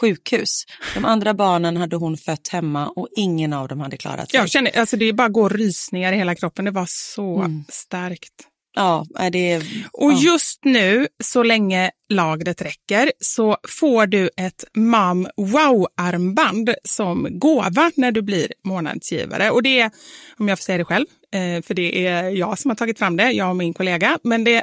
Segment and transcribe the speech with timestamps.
[0.00, 0.64] sjukhus.
[0.94, 4.40] De andra barnen hade hon fött hemma och ingen av dem hade klarat sig.
[4.40, 6.64] Jag känner, alltså det bara går rysningar i hela kroppen.
[6.64, 7.64] Det var så Mm.
[7.68, 8.32] starkt.
[8.78, 9.56] Ja, är det...
[9.92, 10.18] Och ja.
[10.20, 18.12] just nu, så länge lagret räcker, så får du ett Mam Wow-armband som gåva när
[18.12, 19.50] du blir månadsgivare.
[19.50, 19.90] Och det är,
[20.38, 23.16] om jag får säga det själv, eh, för det är jag som har tagit fram
[23.16, 24.62] det, jag och min kollega, men det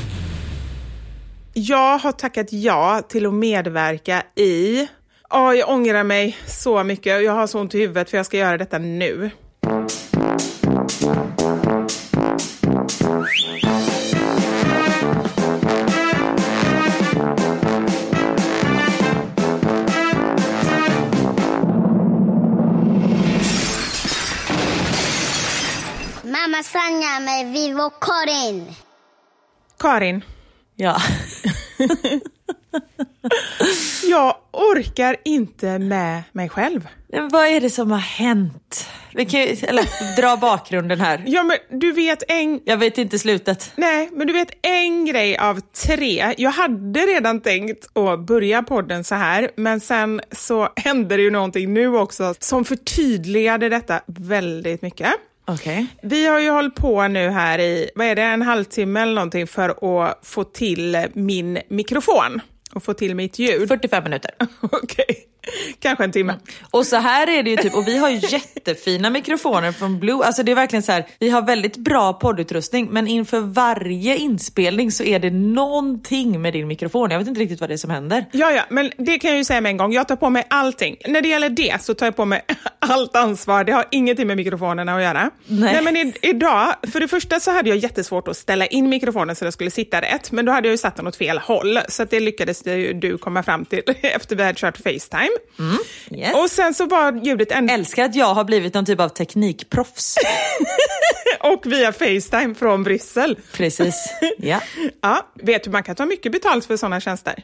[1.53, 4.87] Jag har tackat ja till att medverka i...
[5.29, 7.23] Ja, jag ångrar mig så mycket.
[7.23, 9.31] Jag har så ont i huvudet för jag ska göra detta nu.
[26.23, 28.75] Mamma Sanja med Vivo Karin.
[29.79, 30.23] Karin,
[30.75, 31.01] Ja.
[34.09, 36.87] Jag orkar inte med mig själv.
[37.07, 38.89] Men Vad är det som har hänt?
[39.13, 41.23] Vi kan ju, eller dra bakgrunden här.
[41.27, 42.59] Ja, men du vet en...
[42.65, 43.71] Jag vet inte slutet.
[43.75, 46.33] Nej, men du vet en grej av tre.
[46.37, 51.31] Jag hade redan tänkt att börja podden så här, men sen så hände det ju
[51.31, 55.11] någonting nu också som förtydligade detta väldigt mycket.
[55.53, 55.87] Okej.
[56.01, 59.47] Vi har ju hållit på nu här i, vad är det, en halvtimme eller någonting
[59.47, 62.41] för att få till min mikrofon
[62.73, 63.67] och få till mitt ljud.
[63.67, 64.31] 45 minuter.
[64.61, 65.25] Okej,
[65.79, 66.35] kanske en timme.
[66.71, 70.25] Och så här är det ju typ, och vi har ju jättefina mikrofoner från Blue.
[70.25, 74.91] Alltså det är verkligen så här, vi har väldigt bra poddutrustning men inför varje inspelning
[74.91, 77.11] så är det någonting med din mikrofon.
[77.11, 78.25] Jag vet inte riktigt vad det är som händer.
[78.31, 79.93] Ja, ja, men det kan jag ju säga med en gång.
[79.93, 80.97] Jag tar på mig allting.
[81.07, 82.41] När det gäller det så tar jag på mig
[82.79, 83.63] allt ansvar.
[83.63, 85.29] Det har ingenting med mikrofonerna att göra.
[85.45, 85.81] Nej.
[85.83, 89.45] men i, idag, för det första så hade jag jättesvårt att ställa in mikrofonen så
[89.45, 91.79] det skulle sitta rätt, men då hade jag ju satt den åt fel håll.
[91.87, 92.61] Så det lyckades
[92.93, 95.30] du komma fram till efter vi hade kört Facetime.
[96.11, 96.35] Yes.
[96.35, 97.69] Och sen så var ljudet en...
[97.69, 100.15] Älskar att jag har blivit någon typ av teknikproffs.
[101.39, 103.39] och via Facetime från Bryssel.
[103.53, 104.09] Precis.
[104.37, 104.61] Ja.
[105.01, 107.43] Ja, vet du, man kan ta mycket betalt för sådana tjänster.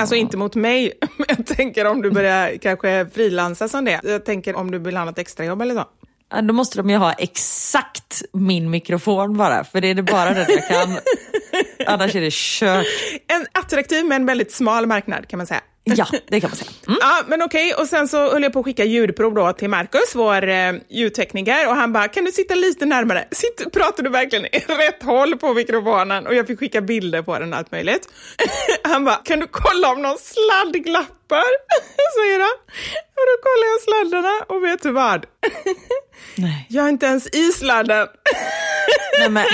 [0.00, 4.00] Alltså inte mot mig, men jag tänker om du börjar kanske frilansa som det.
[4.04, 5.84] Jag tänker om du vill ha något extrajobb eller så.
[6.30, 10.34] Ja, Då måste de ju ha exakt min mikrofon bara, för det är det bara
[10.34, 10.98] den jag kan.
[11.86, 12.86] Annars är det kört.
[13.28, 15.60] En attraktiv men väldigt smal marknad kan man säga.
[15.88, 16.70] Ja, det kan man säga.
[16.86, 16.98] Mm.
[17.00, 17.74] Ja, men okej.
[17.74, 21.68] Och sen så höll jag på att skicka ljudprov då till Marcus, vår eh, ljudtekniker,
[21.68, 23.28] och han bara, kan du sitta lite närmare?
[23.30, 26.26] Sitt, pratar du verkligen i rätt håll på mikrofonen?
[26.26, 28.08] Och jag fick skicka bilder på den och allt möjligt.
[28.84, 31.44] han bara, kan du kolla om någon sladd glappar?
[32.20, 32.56] Säger han.
[33.16, 35.26] Och då kollar jag sladdarna och vet du vad?
[36.34, 36.66] Nej.
[36.68, 38.06] Jag är inte ens i sladden.
[39.18, 39.44] Nej, men,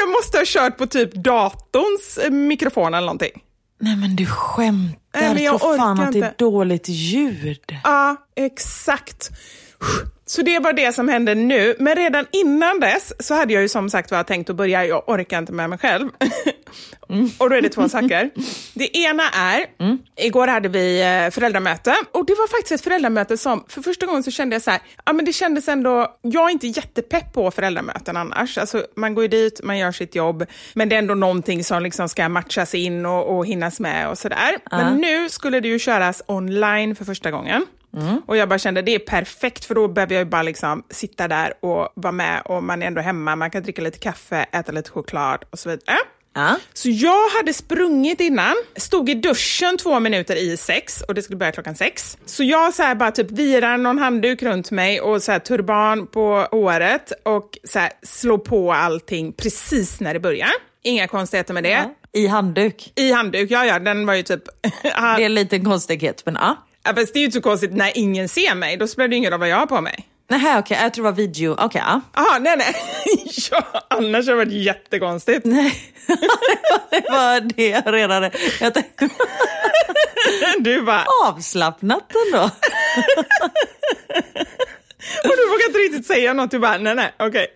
[0.00, 3.42] Jag måste ha kört på typ datorns eh, mikrofon eller någonting.
[3.82, 4.98] Nej men du skämtar.
[5.20, 6.34] Nej, men jag Tror fan att det är inte.
[6.44, 7.76] dåligt ljud.
[7.84, 9.30] Ja, exakt.
[10.32, 11.74] Så det var det som hände nu.
[11.78, 15.08] Men redan innan dess så hade jag ju som sagt var tänkt att börja, jag
[15.08, 16.08] orkar inte med mig själv.
[17.38, 18.30] Och då är det två saker.
[18.74, 19.66] Det ena är,
[20.16, 24.22] igår hade vi eh, föräldramöte och det var faktiskt ett föräldramöte som, för första gången
[24.22, 27.50] så kände jag så här, ja men det kändes ändå, jag är inte jättepepp på
[27.50, 28.58] föräldramöten annars.
[28.58, 31.82] Alltså man går ju dit, man gör sitt jobb, men det är ändå någonting som
[31.82, 34.58] liksom ska matchas in och, och hinnas med och sådär.
[34.70, 37.66] Men nu skulle det ju köras online för första gången.
[38.26, 41.52] Och jag bara kände det är perfekt för då behöver jag bara liksom sitta där
[41.60, 44.90] och vara med och man är ändå hemma, man kan dricka lite kaffe, äta lite
[44.90, 45.98] choklad och så vidare.
[46.34, 46.56] Ja.
[46.72, 51.36] Så jag hade sprungit innan, stod i duschen två minuter i sex och det skulle
[51.36, 52.18] börja klockan sex.
[52.26, 57.12] Så jag så bara typ virar någon handduk runt mig och så turban på håret
[57.22, 60.50] och så slår på allting precis när det börjar.
[60.82, 61.90] Inga konstigheter med det.
[62.12, 62.92] I handduk.
[62.96, 64.42] I handduk, ja ja, den var ju typ...
[64.82, 66.56] Det är en liten konstighet, men ja.
[66.84, 69.16] Ja, fast det är ju inte så konstigt när ingen ser mig, då spelar det
[69.16, 70.08] ingen roll vad jag har på mig.
[70.30, 71.56] Nej, okej, jag tror det var video.
[71.58, 72.00] Okej, ja.
[72.14, 72.76] Jaha, nej nej.
[73.50, 75.44] ja, annars har det varit jättekonstigt.
[75.44, 75.94] Nej,
[76.90, 78.30] det var det jag redan...
[78.60, 79.08] Jag tänkte,
[80.58, 82.42] Du bara, avslappnat ändå.
[85.24, 87.46] och du vågar inte riktigt säga något, du bara, nej nej, okej.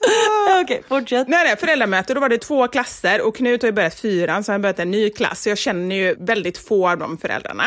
[0.62, 1.28] Okej, fortsätt.
[1.28, 4.52] Nej, nej, föräldramöte, då var det två klasser och Knut har ju börjat fyran så
[4.52, 5.42] han har börjat en ny klass.
[5.42, 7.64] Så jag känner ju väldigt få av de föräldrarna.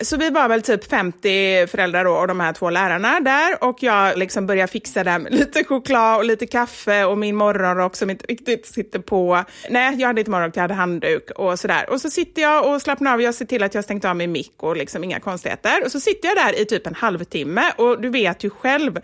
[0.00, 3.82] Så vi var väl typ 50 föräldrar då, och de här två lärarna där och
[3.82, 8.10] jag liksom började fixa det med lite choklad och lite kaffe och min morgonrock som
[8.10, 9.44] inte riktigt sitter på.
[9.70, 11.90] Nej, jag hade inte morgonrock, jag hade handduk och sådär.
[11.90, 14.32] Och så sitter jag och slappnar av, jag ser till att jag stängt av min
[14.32, 15.84] mick och liksom inga konstigheter.
[15.84, 19.00] Och så sitter jag där i typ en halvtimme och du vet ju själv,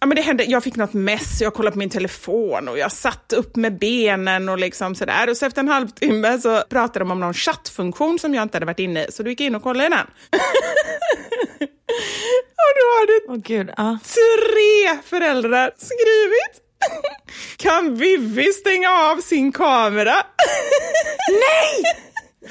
[0.00, 2.92] ja men det hände, jag fick något mess, jag kollade på min telefon och jag
[2.92, 5.30] satt upp med benen och liksom sådär.
[5.30, 8.66] Och så efter en halvtimme så pratade de om någon chattfunktion som jag inte hade
[8.66, 10.06] varit inne i, så du gick in och kollade den.
[12.64, 13.98] och då hade Åh gud, ja.
[14.04, 16.60] tre föräldrar skrivit
[17.56, 20.14] Kan Vivi stänga av sin kamera?
[21.30, 21.82] Nej!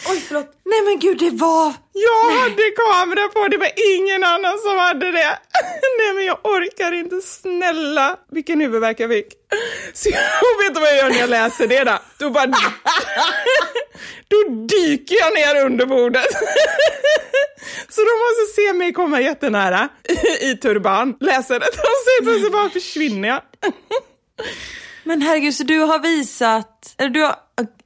[0.09, 0.51] Oj, förlåt.
[0.65, 1.73] Nej men gud, det var...
[1.93, 5.39] Jag hade kamera på, det var ingen annan som hade det.
[5.99, 8.17] Nej men jag orkar inte, snälla.
[8.31, 9.27] Vilken huvudvärk jag fick.
[9.93, 11.99] Så jag vet vad jag gör när jag läser det då?
[12.17, 12.45] Då bara...
[14.27, 16.31] Då dyker jag ner under bordet.
[17.89, 19.89] Så de måste se mig komma jättenära
[20.41, 23.41] i turban, läser det och sen plötsligt bara försvinner jag.
[25.03, 26.95] Men herregud, så du har visat...
[26.97, 27.35] Eller du har...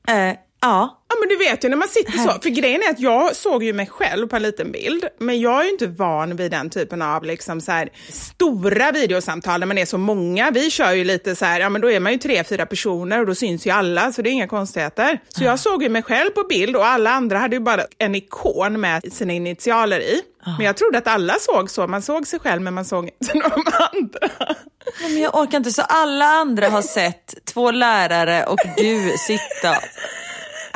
[0.07, 0.35] eh,
[0.67, 0.93] Ja.
[1.09, 3.63] Ja men du vet ju när man sitter så, för grejen är att jag såg
[3.63, 6.69] ju mig själv på en liten bild, men jag är ju inte van vid den
[6.69, 10.51] typen av liksom så här, stora videosamtal där man är så många.
[10.51, 13.19] Vi kör ju lite så här, ja men då är man ju tre, fyra personer
[13.19, 15.19] och då syns ju alla, så det är inga konstigheter.
[15.27, 18.15] Så jag såg ju mig själv på bild och alla andra hade ju bara en
[18.15, 20.21] ikon med sina initialer i.
[20.57, 23.33] Men jag trodde att alla såg så, man såg sig själv men man såg inte
[23.33, 24.55] de andra.
[25.01, 29.75] Men jag orkar inte, så alla andra har sett två lärare och du sitta.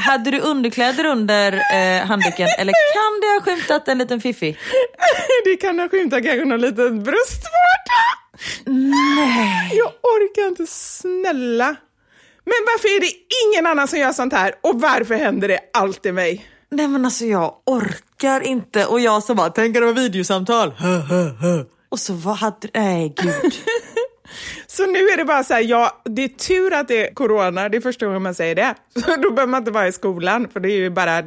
[0.01, 4.57] Hade du underkläder under eh, handduken eller kan det ha skymtat en liten fiffi?
[5.45, 8.01] Det kan ha skymtat kanske någon liten bröstvårta.
[8.65, 9.71] Nej.
[9.73, 11.75] Jag orkar inte, snälla.
[12.45, 13.11] Men varför är det
[13.45, 16.45] ingen annan som gör sånt här och varför händer det alltid mig?
[16.71, 20.73] Nej men alltså jag orkar inte och jag som bara, tänk att det var videosamtal.
[21.91, 23.53] Och så vad hade, nej gud.
[24.67, 27.69] Så nu är det bara så här, ja, det är tur att det är corona,
[27.69, 28.75] det är första gången man säger det.
[28.93, 31.23] Så då behöver man inte vara i skolan, för det är ju bara,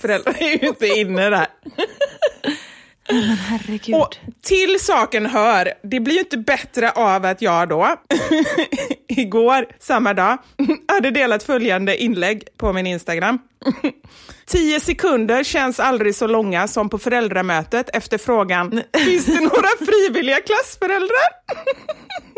[0.00, 1.46] föräldrar är ju inte inne där.
[3.12, 3.94] Men herregud.
[3.94, 7.96] Och till saken hör, det blir ju inte bättre av att jag då,
[9.08, 10.38] igår, samma dag,
[10.88, 13.38] hade delat följande inlägg på min Instagram.
[14.46, 20.40] Tio sekunder känns aldrig så långa som på föräldramötet efter frågan, finns det några frivilliga
[20.40, 21.28] klassföräldrar?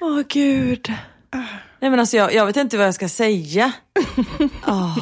[0.00, 0.92] Åh gud.
[1.80, 3.72] Nej men alltså jag, jag vet inte vad jag ska säga.
[4.66, 4.98] Åh.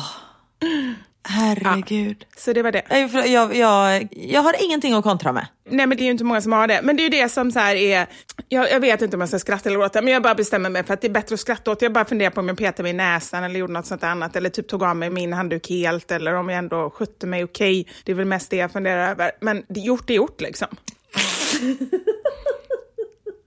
[1.29, 2.27] Herregud.
[2.37, 3.09] Så det var det.
[3.11, 5.47] För Jag, jag, jag har ingenting att kontra med.
[5.71, 6.81] Nej men det är ju inte många som har det.
[6.83, 8.07] Men det är ju det som så här är,
[8.49, 10.85] jag, jag vet inte om jag ska skratta eller gråta, men jag bara bestämmer mig
[10.85, 11.83] för att det är bättre att skratta åt.
[11.83, 14.37] Jag bara funderar på om jag petade mig i näsan eller gjorde något sånt annat,
[14.37, 17.89] eller typ tog av mig min handduk helt, eller om jag ändå skötte mig okej.
[18.05, 19.31] Det är väl mest det jag funderar över.
[19.41, 20.69] Men det, gjort är gjort liksom.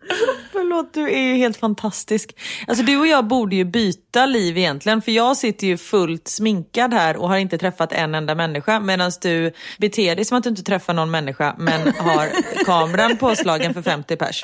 [0.51, 2.35] Förlåt, du är ju helt fantastisk.
[2.67, 6.93] Alltså du och jag borde ju byta liv egentligen, för jag sitter ju fullt sminkad
[6.93, 10.49] här och har inte träffat en enda människa, medan du beter dig som att du
[10.49, 12.29] inte träffar någon människa, men har
[12.65, 14.43] kameran påslagen för 50 pers.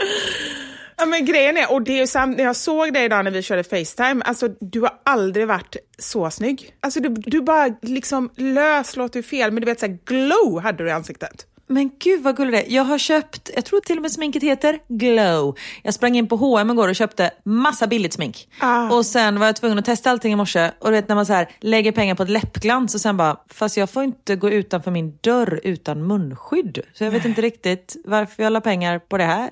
[0.97, 3.41] Ja, men grejen är, och det är ju när jag såg dig idag när vi
[3.41, 6.75] körde Facetime, alltså du har aldrig varit så snygg.
[6.79, 10.61] Alltså du, du bara liksom lös, låter ju fel, men du vet så här, glow
[10.61, 11.45] hade du i ansiktet.
[11.73, 12.75] Men gud vad gulligt det är.
[12.75, 15.57] Jag har köpt, jag tror till och med sminket heter Glow.
[15.83, 18.47] Jag sprang in på H&M igår och köpte massa billigt smink.
[18.59, 18.89] Ah.
[18.89, 20.71] Och sen var jag tvungen att testa allting i morse.
[20.79, 23.37] Och du vet när man så här lägger pengar på ett läppglans och sen bara,
[23.49, 26.79] fast jag får inte gå utanför min dörr utan munskydd.
[26.93, 29.49] Så jag vet inte riktigt varför jag la pengar på det här.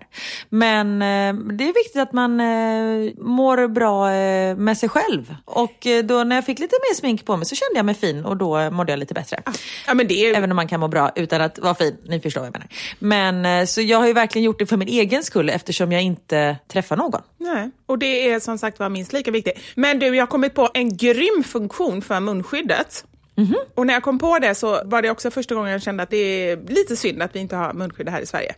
[0.50, 5.36] Men eh, det är viktigt att man eh, mår bra eh, med sig själv.
[5.46, 7.96] Och eh, då när jag fick lite mer smink på mig så kände jag mig
[7.96, 9.42] fin och då mådde jag lite bättre.
[9.88, 11.98] Ja, men det är, Även om man kan må bra utan att vara fin.
[12.12, 12.68] Ni förstår vad jag menar.
[13.00, 16.01] Men eh, så jag har ju verkligen gjort det för min egen skull eftersom jag
[16.01, 17.22] inte träffar någon.
[17.38, 19.60] Nej, och det är som sagt var minst lika viktigt.
[19.75, 23.06] Men du, jag har kommit på en grym funktion för munskyddet.
[23.75, 26.10] Och när jag kom på det så var det också första gången jag kände att
[26.10, 28.56] det är lite synd att vi inte har munskydd här i Sverige.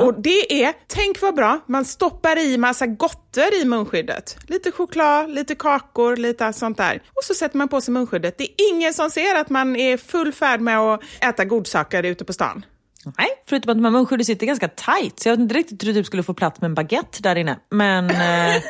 [0.00, 4.36] Och det är, tänk vad bra, man stoppar i massa gotter i munskyddet.
[4.46, 7.02] Lite choklad, lite kakor, lite sånt där.
[7.14, 8.38] Och så sätter man på sig munskyddet.
[8.38, 12.24] Det är ingen som ser att man är full färd med att äta godsaker ute
[12.24, 12.64] på stan.
[13.18, 15.88] Nej, förutom att de här munskydden sitter ganska tight så jag vet inte riktigt hur
[15.88, 17.58] du typ skulle få plats med en baguette där inne.
[17.70, 18.62] Men, eh,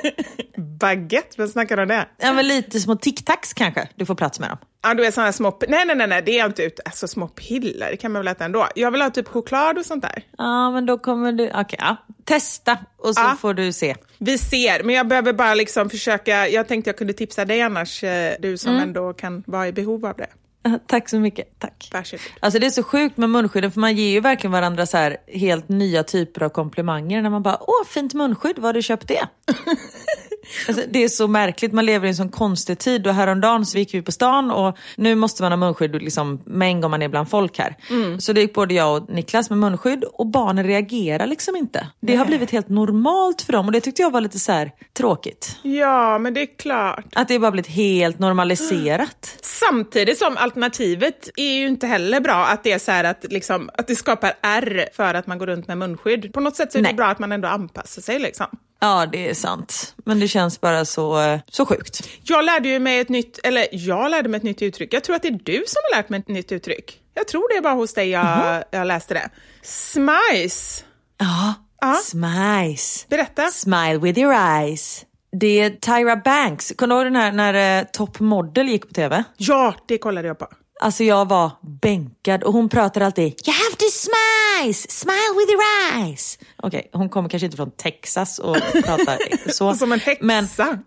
[0.80, 2.08] Baguette, vem snackar om det?
[2.18, 4.58] ja, men lite små tic-tacs kanske du får plats med dem.
[4.82, 5.58] Ja, du är sådana små...
[5.68, 6.80] Nej, nej, nej, nej, det är inte ut.
[6.84, 8.68] Alltså små piller, det kan man väl äta ändå.
[8.74, 10.22] Jag vill ha typ choklad och sånt där.
[10.38, 11.50] Ja, men då kommer du...
[11.54, 11.96] Okej, ja.
[12.24, 13.36] Testa och så Ja.
[13.40, 13.96] får du se.
[14.18, 16.48] Vi ser, men jag behöver bara liksom försöka...
[16.48, 20.06] Jag tänkte jag kunde tipsa dig annars, eh, du som ändå kan vara i behov
[20.06, 20.26] av det.
[20.86, 21.58] Tack så mycket.
[21.58, 21.88] Tack.
[21.92, 22.22] Varsågod.
[22.40, 25.16] Alltså det är så sjukt med munskydden för man ger ju verkligen varandra så här
[25.26, 29.08] helt nya typer av komplimanger när man bara åh fint munskydd, var har du köpt
[29.08, 29.28] det?
[30.68, 33.78] alltså, det är så märkligt, man lever i en sån konstig tid och häromdagen så
[33.78, 37.02] gick vi på stan och nu måste man ha munskydd liksom, med en gång man
[37.02, 37.76] är bland folk här.
[38.18, 41.86] Så det gick både jag och Niklas med munskydd och barnen reagerar liksom inte.
[42.00, 44.70] Det har blivit helt normalt för dem och det tyckte jag var lite så här
[44.92, 45.56] tråkigt.
[45.62, 47.04] Ja, men det är klart.
[47.12, 49.38] Att det bara blivit helt normaliserat.
[49.68, 53.86] Samtidigt som alternativet är ju inte heller bra att det är så att, liksom, att
[53.86, 56.32] det skapar R för att man går runt med munskydd.
[56.32, 56.94] På något sätt så är det Nej.
[56.96, 58.18] bra att man ändå anpassar sig.
[58.18, 58.46] Liksom.
[58.80, 59.94] Ja, det är sant.
[60.04, 62.08] Men det känns bara så, så sjukt.
[62.22, 64.94] Jag lärde ju mig ett nytt, eller jag lärde mig ett nytt uttryck.
[64.94, 67.00] Jag tror att det är du som har lärt mig ett nytt uttryck.
[67.14, 69.30] Jag tror det är bara hos dig jag, jag läste det.
[69.62, 70.84] Smice.
[71.18, 71.94] Ja, Ja.
[71.94, 73.06] smice.
[73.10, 73.48] Berätta.
[73.50, 75.04] Smile with your eyes.
[75.40, 76.72] Det är Tyra Banks.
[76.76, 79.24] Kommer du ihåg den här när eh, Top Model gick på tv?
[79.36, 80.48] Ja, det kollade jag på.
[80.80, 81.50] Alltså jag var
[81.82, 85.62] bänkad och hon pratar alltid You have to smice, smile with your
[85.94, 86.38] eyes.
[86.56, 89.18] Okej, hon kommer kanske inte från Texas och pratar
[89.52, 89.74] så.
[89.74, 90.24] Som en häxa.
[90.24, 90.48] Men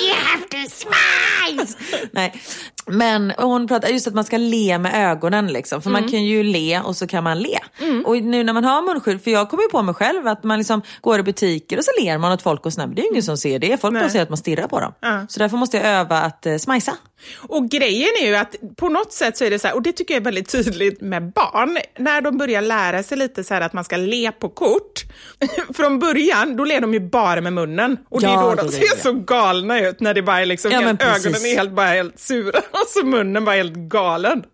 [0.00, 1.76] You have to Smiles!
[2.12, 2.42] Nej.
[2.86, 5.82] Men hon pratar just att man ska le med ögonen liksom.
[5.82, 7.58] För man kan ju le och så kan man le.
[8.04, 10.58] Och nu när man har munskydd, för jag kommer ju på mig själv att man
[10.58, 12.86] liksom går i butiker och så ler man åt folk och sådär.
[12.86, 13.80] Men det är ju ingen som ser det.
[13.80, 14.92] Folk bara ser att man stirrar på dem.
[15.28, 16.92] Så därför måste jag öva att uh, smajsa.
[17.38, 19.92] Och grejen är ju att på något sätt så är det så här, och det
[19.92, 23.60] tycker jag är väldigt tydligt med barn, när de börjar lära sig lite så här
[23.60, 25.04] att man ska le på kort.
[25.76, 27.96] Från början, då ler de ju bara med munnen.
[28.08, 30.70] Och det är Ja, då de ser så galna ut, när det bara är liksom
[30.70, 34.44] Ja, ögonen är helt, bara helt sura och så munnen bara helt galen.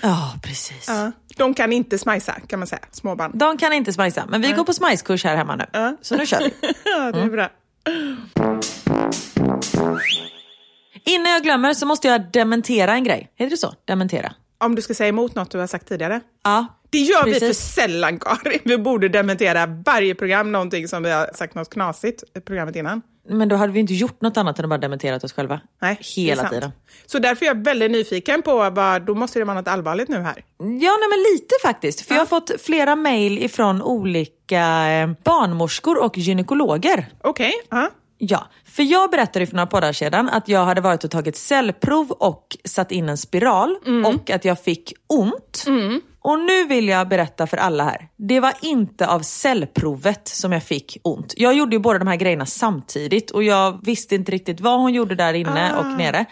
[0.00, 0.84] Ja, precis.
[0.88, 1.12] Ja.
[1.36, 3.30] De kan inte smajsa kan man säga, småbarn.
[3.34, 5.96] De kan inte smajsa, men vi går på smajskurs här hemma nu.
[6.02, 6.52] Så nu kör vi.
[6.84, 7.48] Ja, det är bra.
[11.04, 13.32] Innan jag glömmer så måste jag dementera en grej.
[13.36, 13.74] Heter det så?
[13.84, 14.32] Dementera?
[14.60, 16.20] Om du ska säga emot något du har sagt tidigare.
[16.44, 16.66] Ja.
[16.90, 17.74] Det gör vi för Precis.
[17.74, 18.60] sällan, Karin.
[18.64, 23.02] Vi borde dementera varje program någonting som vi har sagt något knasigt i programmet innan.
[23.28, 25.60] Men då hade vi inte gjort något annat än att bara dementerat oss själva.
[25.82, 26.72] Nej, Hela tiden.
[27.06, 30.16] Så därför är jag väldigt nyfiken på, vad, då måste det vara något allvarligt nu
[30.18, 30.44] här.
[30.58, 30.66] Ja,
[31.00, 32.00] nej, men lite faktiskt.
[32.00, 37.06] För jag har fått flera mejl ifrån olika eh, barnmorskor och gynekologer.
[37.22, 37.90] Okej, ja.
[38.20, 42.10] Ja, för jag berättade för några poddar sedan att jag hade varit och tagit cellprov
[42.10, 45.64] och satt in en spiral och att jag fick ont.
[46.22, 48.08] Och nu vill jag berätta för alla här.
[48.16, 51.34] Det var inte av cellprovet som jag fick ont.
[51.36, 54.94] Jag gjorde ju båda de här grejerna samtidigt och jag visste inte riktigt vad hon
[54.94, 56.24] gjorde där inne och nere.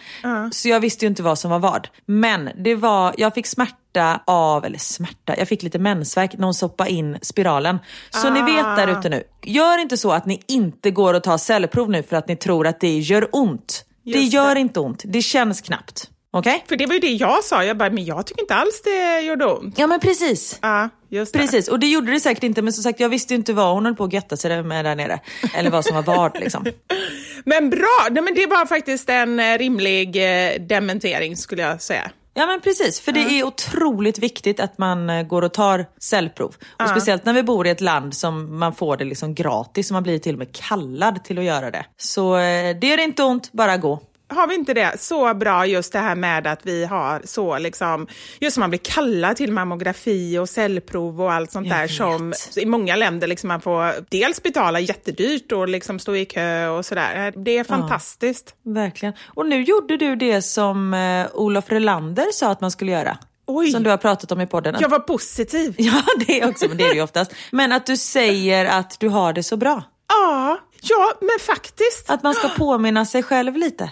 [0.51, 1.87] Så jag visste ju inte vad som var vad.
[2.05, 6.53] Men det var, jag fick smärta av, eller smärta, jag fick lite mensvärk när hon
[6.53, 7.77] stoppade in spiralen.
[8.09, 11.37] Så ni vet där ute nu, gör inte så att ni inte går och tar
[11.37, 13.85] cellprov nu för att ni tror att det gör ont.
[14.03, 14.61] det Just gör det.
[14.61, 16.09] inte ont, det känns knappt.
[16.31, 16.63] Okej?
[16.67, 19.21] För det var ju det jag sa, jag bara, men jag tycker inte alls det
[19.21, 19.79] gjorde ont.
[19.79, 20.59] Ja men precis.
[20.61, 21.39] Ja, just det.
[21.39, 23.73] Precis, och det gjorde det säkert inte men som sagt jag visste ju inte vad
[23.73, 25.19] hon höll på att götta sig med där nere.
[25.55, 26.65] Eller vad som var vad liksom.
[27.45, 32.11] Men bra, Nej, men det var faktiskt en eh, rimlig eh, dementering skulle jag säga.
[32.33, 36.55] Ja men precis, för det är otroligt viktigt att man eh, går och tar cellprov.
[36.79, 39.93] Och speciellt när vi bor i ett land som man får det liksom gratis, och
[39.93, 41.85] man blir till och med kallad till att göra det.
[41.97, 42.35] Så
[42.81, 43.99] det är inte ont, bara gå.
[44.29, 48.07] Har vi inte det så bra just det här med att vi har så liksom,
[48.39, 52.65] just som man blir kallad till mammografi och cellprov och allt sånt där som i
[52.65, 57.33] många länder liksom man får dels betala jättedyrt och liksom stå i kö och sådär.
[57.35, 58.55] Det är fantastiskt.
[58.63, 59.13] Verkligen.
[59.25, 63.17] Och nu gjorde du det som eh, Olof Relander sa att man skulle göra.
[63.47, 63.71] Oj.
[63.71, 64.75] Som du har pratat om i podden.
[64.79, 65.75] Jag var positiv.
[65.87, 67.33] Ja, det är också, men det är det ju oftast.
[67.51, 69.83] Men att du säger att du har det så bra.
[70.09, 72.09] Ja, ja men faktiskt.
[72.09, 73.91] Att man ska påminna sig själv lite.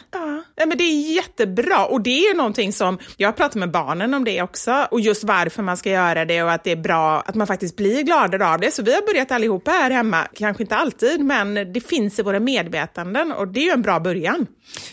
[0.58, 4.14] Ja, men det är jättebra och det är någonting som, jag har pratat med barnen
[4.14, 7.22] om det också och just varför man ska göra det och att det är bra
[7.22, 8.72] att man faktiskt blir gladare av det.
[8.74, 12.40] Så vi har börjat allihopa här hemma, kanske inte alltid, men det finns i våra
[12.40, 14.48] medvetanden och det är ju en bra början.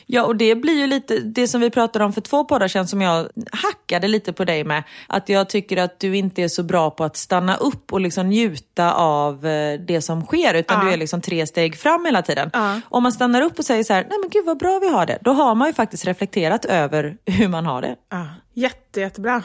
[0.06, 2.88] Ja, och det blir ju lite det som vi pratade om för två poddar sedan
[2.88, 4.82] som jag hackade lite på dig med.
[5.08, 8.28] Att jag tycker att du inte är så bra på att stanna upp och liksom
[8.28, 10.86] njuta av eh, det som sker, utan Ja.
[10.86, 12.50] du är liksom tre steg fram hela tiden.
[12.52, 12.80] Ja.
[12.88, 15.06] Om man stannar upp och säger så här, nej men gud vad bra vi har
[15.06, 17.96] det, då har man ju faktiskt reflekterat över hur man har det.
[18.10, 19.42] Ja, jätte, jättebra.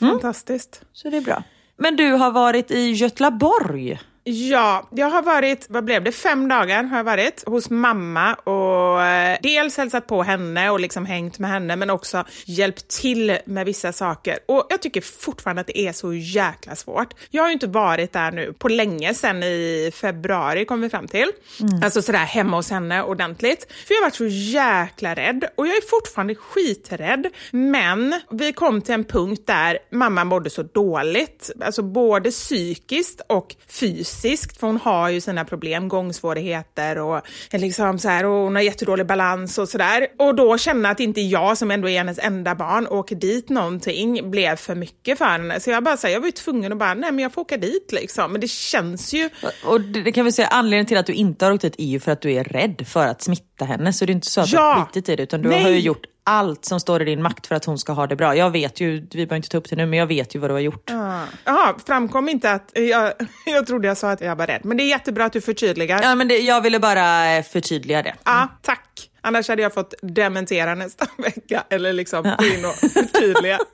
[0.00, 0.82] Fantastiskt.
[0.92, 1.42] Så det är bra.
[1.78, 4.00] Men du har varit i Götlaborg.
[4.28, 9.02] Ja, jag har varit, vad blev det, fem dagar har jag varit hos mamma och
[9.02, 13.66] eh, dels hälsat på henne och liksom hängt med henne men också hjälpt till med
[13.66, 14.38] vissa saker.
[14.46, 17.14] Och jag tycker fortfarande att det är så jäkla svårt.
[17.30, 21.08] Jag har ju inte varit där nu på länge, sen i februari kom vi fram
[21.08, 21.28] till.
[21.82, 23.72] Alltså sådär hemma hos henne ordentligt.
[23.86, 27.26] För jag har varit så jäkla rädd och jag är fortfarande skiträdd.
[27.50, 33.56] Men vi kom till en punkt där mamma mådde så dåligt, alltså både psykiskt och
[33.68, 34.15] fysiskt,
[34.58, 37.20] för hon har ju sina problem, gångsvårigheter och
[37.52, 40.06] liksom så här, och hon har jättedålig balans och sådär.
[40.18, 44.30] Och då känna att inte jag, som ändå är hennes enda barn, åker dit någonting
[44.30, 45.60] blev för mycket för henne.
[45.60, 47.56] Så jag bara säger, jag var ju tvungen att bara, nej men jag får åka
[47.56, 48.32] dit liksom.
[48.32, 49.30] Men det känns ju,
[49.64, 52.00] Och det, kan vi säga, anledningen till att du inte har åkt dit är ju
[52.00, 53.92] för att du är rädd för att smitta henne.
[53.92, 54.72] Så det är inte så att du Ja.
[54.74, 55.62] har skitit i det, utan du Nej.
[55.62, 58.16] har ju gjort allt som står i din makt för att hon ska ha det
[58.16, 58.36] bra.
[58.36, 60.50] Jag vet ju, vi behöver inte ta upp det nu, men jag vet ju vad
[60.50, 60.90] du har gjort.
[61.44, 63.12] Jaha, framkom inte att, jag,
[63.46, 64.60] jag trodde jag sa att jag var rädd.
[64.64, 66.02] Men det är jättebra att du förtydligar.
[66.02, 68.14] Ja, men det, jag ville bara eh, förtydliga det.
[68.24, 69.10] Ja, tack.
[69.20, 73.58] Annars hade jag fått dementera nästa vecka eller liksom gå in och förtydliga.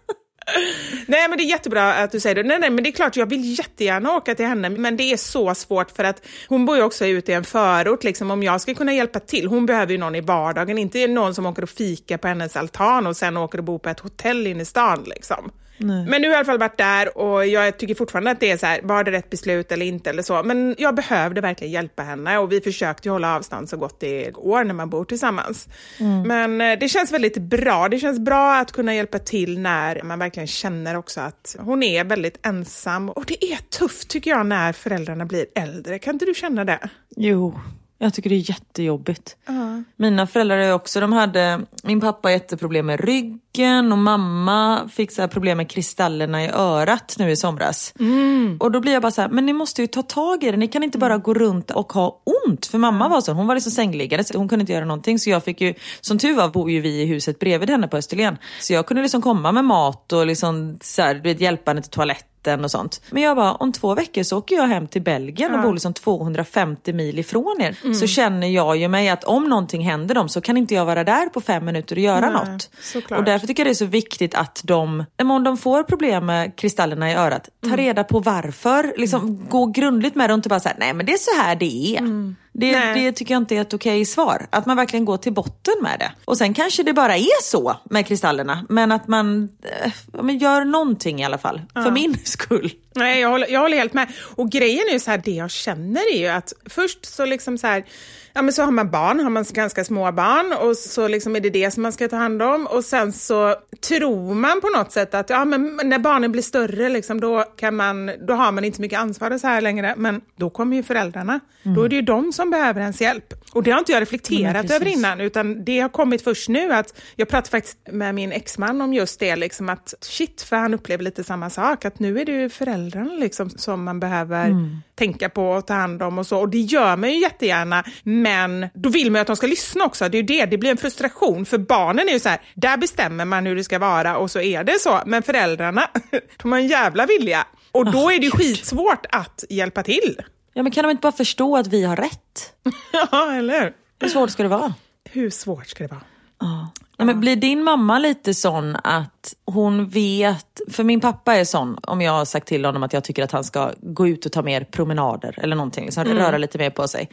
[1.06, 2.42] Nej men det är jättebra att du säger det.
[2.42, 5.16] Nej, nej men det är klart jag vill jättegärna åka till henne men det är
[5.16, 8.60] så svårt för att hon bor ju också ute i en förort liksom om jag
[8.60, 9.46] ska kunna hjälpa till.
[9.46, 13.06] Hon behöver ju någon i vardagen, inte någon som åker och fika på hennes altan
[13.06, 15.50] och sen åker och bor på ett hotell inne i stan liksom.
[15.86, 18.50] Men nu har jag i alla fall varit där och jag tycker fortfarande att det
[18.50, 20.42] är så här, var det rätt beslut eller inte eller så.
[20.42, 24.64] Men jag behövde verkligen hjälpa henne och vi försökte hålla avstånd så gott det går
[24.64, 25.68] när man bor tillsammans.
[26.00, 26.22] Mm.
[26.22, 27.88] Men eh, det känns väldigt bra.
[27.88, 32.04] Det känns bra att kunna hjälpa till när man verkligen känner också att hon är
[32.04, 33.10] väldigt ensam.
[33.10, 35.98] Och det är tufft tycker jag när föräldrarna blir äldre.
[35.98, 36.88] Kan inte du känna det?
[37.16, 37.60] Jo,
[38.04, 39.36] jag tycker det är jättejobbigt.
[39.50, 39.80] Uh.
[39.96, 45.12] Mina föräldrar är också, de hade, min pappa har jätteproblem med ryggen och mamma fick
[45.12, 47.94] så problem med kristallerna i örat nu i somras.
[48.00, 48.56] Mm.
[48.60, 50.56] Och då blir jag bara så här, men ni måste ju ta tag i det.
[50.56, 52.66] Ni kan inte bara gå runt och ha ont.
[52.66, 55.18] För mamma var så, hon var liksom sängliggande, hon kunde inte göra någonting.
[55.18, 57.96] Så jag fick ju, som tur var bor ju vi i huset bredvid henne på
[57.96, 58.36] Österlen.
[58.60, 62.31] Så jag kunde liksom komma med mat och liksom så här, hjälpa henne till toaletten
[62.42, 63.00] vatten och sånt.
[63.10, 65.56] Men jag bara, om två veckor så åker jag hem till Belgien ja.
[65.56, 67.76] och bor liksom 250 mil ifrån er.
[67.82, 67.94] Mm.
[67.94, 71.04] Så känner jag ju mig att om någonting händer dem så kan inte jag vara
[71.04, 72.70] där på fem minuter och göra Nej, något.
[72.80, 73.18] Såklart.
[73.18, 76.56] Och därför tycker jag det är så viktigt att de, om de får problem med
[76.56, 77.76] kristallerna i örat, ta mm.
[77.76, 78.94] reda på varför.
[78.96, 79.48] Liksom, mm.
[79.48, 81.96] Gå grundligt med det och inte bara säga nej men det är så här det
[81.96, 82.34] är.
[82.52, 84.46] Det, det, tycker jag inte är ett okej svar.
[84.50, 86.12] Att man verkligen går till botten med det.
[86.24, 88.66] Och sen kanske det bara är så med kristallerna.
[88.68, 89.48] Men att man
[89.84, 91.60] äh, men gör någonting i alla fall.
[91.74, 91.82] Ja.
[91.82, 92.72] För min skull.
[92.94, 94.08] Nej, jag håller, jag håller helt med.
[94.36, 97.58] Och grejen är ju så här, det jag känner är ju att först så liksom
[97.58, 97.84] så här
[98.32, 101.40] ja, men så har man barn, har man ganska små barn och så liksom är
[101.40, 103.54] det det som man ska ta hand om och sen så
[103.88, 107.76] tror man på något sätt att ja, men när barnen blir större liksom, då, kan
[107.76, 110.82] man, då har man inte så mycket ansvar så här längre, men då kommer ju
[110.82, 111.40] föräldrarna.
[111.62, 111.76] Mm.
[111.76, 113.34] Då är det ju de som behöver ens hjälp.
[113.52, 117.00] Och det har inte jag reflekterat över innan, utan det har kommit först nu att
[117.16, 121.04] jag pratade faktiskt med min exman om just det, liksom att shit, för han upplever
[121.04, 124.76] lite samma sak, att nu är det ju föräldrarna liksom som man behöver mm.
[124.94, 126.38] tänka på och ta hand om och så.
[126.38, 127.84] Och det gör man ju jättegärna,
[128.22, 130.08] men då vill man ju att de ska lyssna också.
[130.08, 133.24] Det är det, det blir en frustration, för barnen är ju så här, där bestämmer
[133.24, 135.00] man hur det ska vara och så är det så.
[135.06, 135.90] Men föräldrarna,
[136.42, 137.46] de har en jävla vilja.
[137.72, 140.22] Och då oh, är det ju skitsvårt att hjälpa till.
[140.52, 142.52] Ja, men kan de inte bara förstå att vi har rätt?
[142.92, 143.72] ja, eller hur?
[144.00, 144.74] Hur svårt ska det vara?
[145.04, 146.04] Hur svårt ska det vara?
[146.40, 146.72] Ja.
[147.02, 151.78] Ja, men blir din mamma lite sån att hon vet, för min pappa är sån,
[151.82, 154.32] om jag har sagt till honom att jag tycker att han ska gå ut och
[154.32, 156.18] ta mer promenader eller någonting, liksom mm.
[156.18, 157.08] röra lite mer på sig.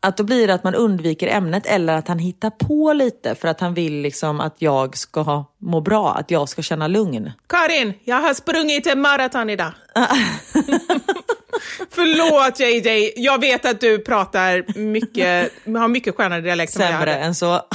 [0.00, 3.48] Att då blir det att man undviker ämnet eller att han hittar på lite för
[3.48, 7.32] att han vill liksom att jag ska må bra, att jag ska känna lugn.
[7.46, 9.72] Karin, jag har sprungit en maraton idag.
[11.90, 17.60] Förlåt JJ, jag vet att du pratar mycket, har mycket skönare dialekt Sämre än så.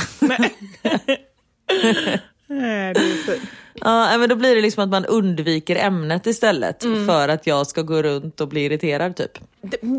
[2.47, 3.41] 哎呵是。
[3.81, 7.07] Ja, men då blir det liksom att man undviker ämnet istället mm.
[7.07, 9.31] för att jag ska gå runt och bli irriterad typ.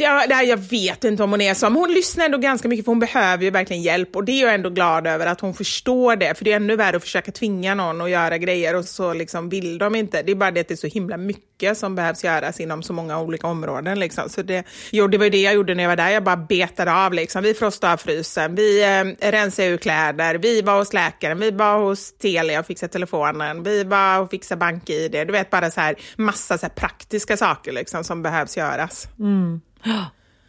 [0.00, 2.92] Ja, jag vet inte om hon är så, men hon lyssnar ändå ganska mycket för
[2.92, 6.16] hon behöver ju verkligen hjälp och det är jag ändå glad över att hon förstår
[6.16, 9.14] det, för det är ännu värre att försöka tvinga någon att göra grejer och så
[9.14, 10.22] liksom vill de inte.
[10.22, 12.92] Det är bara det att det är så himla mycket som behövs göras inom så
[12.92, 13.98] många olika områden.
[13.98, 14.28] Liksom.
[14.28, 16.94] Så det, jo, det var det jag gjorde när jag var där, jag bara betade
[16.94, 17.12] av.
[17.12, 17.42] Liksom.
[17.42, 21.78] Vi frostade av frysen, vi eh, rensade ur kläder, vi var hos läkaren, vi var
[21.78, 23.84] hos Telia och fixade telefonen, vi
[24.20, 25.12] och fixa bank-id.
[25.12, 29.08] Du vet, bara så här massa så här praktiska saker liksom, som behövs göras.
[29.18, 29.60] Mm.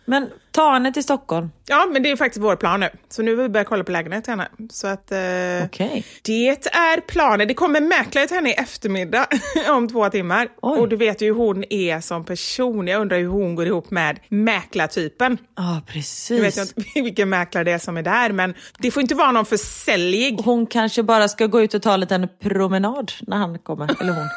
[0.10, 1.52] Men ta henne till Stockholm.
[1.66, 2.90] Ja, men det är faktiskt vår plan nu.
[3.10, 4.48] Så nu vill vi börja kolla på lägenhet till henne.
[4.72, 5.18] Så att, eh,
[5.66, 6.04] okay.
[6.22, 7.48] Det är planen.
[7.48, 9.28] Det kommer mäklare till henne i eftermiddag
[9.70, 10.50] om två timmar.
[10.62, 10.80] Oj.
[10.80, 12.88] Och du vet ju hur hon är som person.
[12.88, 15.38] Jag undrar hur hon går ihop med mäklartypen.
[15.56, 16.38] Ja, ah, precis.
[16.38, 19.32] Jag vet inte vilken mäklare det är som är där, men det får inte vara
[19.32, 20.40] någon för säljig.
[20.46, 24.14] Hon kanske bara ska gå ut och ta en liten promenad när han kommer, eller
[24.14, 24.30] hon.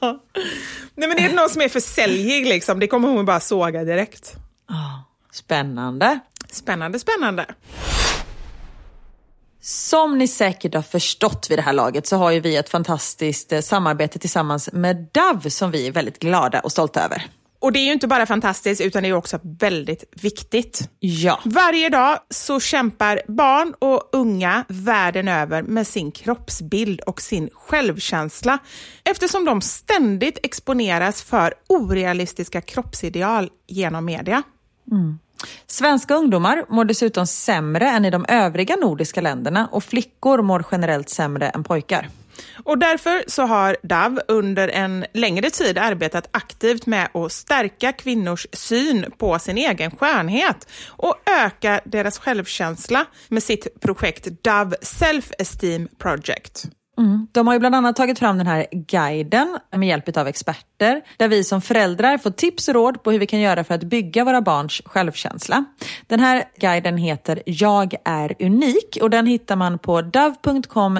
[0.94, 2.80] Nej, men det är någon som är för säljig liksom.
[2.80, 4.36] Det kommer hon bara såga direkt.
[4.70, 4.98] Oh,
[5.32, 6.20] spännande.
[6.50, 7.46] Spännande, spännande.
[9.62, 13.52] Som ni säkert har förstått vid det här laget så har ju vi ett fantastiskt
[13.52, 17.26] eh, samarbete tillsammans med Dove som vi är väldigt glada och stolta över.
[17.58, 20.88] Och det är ju inte bara fantastiskt utan det är också väldigt viktigt.
[21.00, 21.40] Ja.
[21.44, 28.58] Varje dag så kämpar barn och unga världen över med sin kroppsbild och sin självkänsla
[29.04, 34.42] eftersom de ständigt exponeras för orealistiska kroppsideal genom media.
[34.90, 35.18] Mm.
[35.66, 41.08] Svenska ungdomar mår dessutom sämre än i de övriga nordiska länderna och flickor mår generellt
[41.08, 42.08] sämre än pojkar.
[42.64, 48.46] Och därför så har DAV under en längre tid arbetat aktivt med att stärka kvinnors
[48.52, 55.88] syn på sin egen skönhet och öka deras självkänsla med sitt projekt DAV Self Esteem
[55.98, 56.66] Project.
[57.00, 57.26] Mm.
[57.32, 61.28] De har ju bland annat tagit fram den här guiden med hjälp av experter där
[61.28, 64.24] vi som föräldrar får tips och råd på hur vi kan göra för att bygga
[64.24, 65.64] våra barns självkänsla.
[66.06, 70.98] Den här guiden heter Jag är unik och den hittar man på dove.com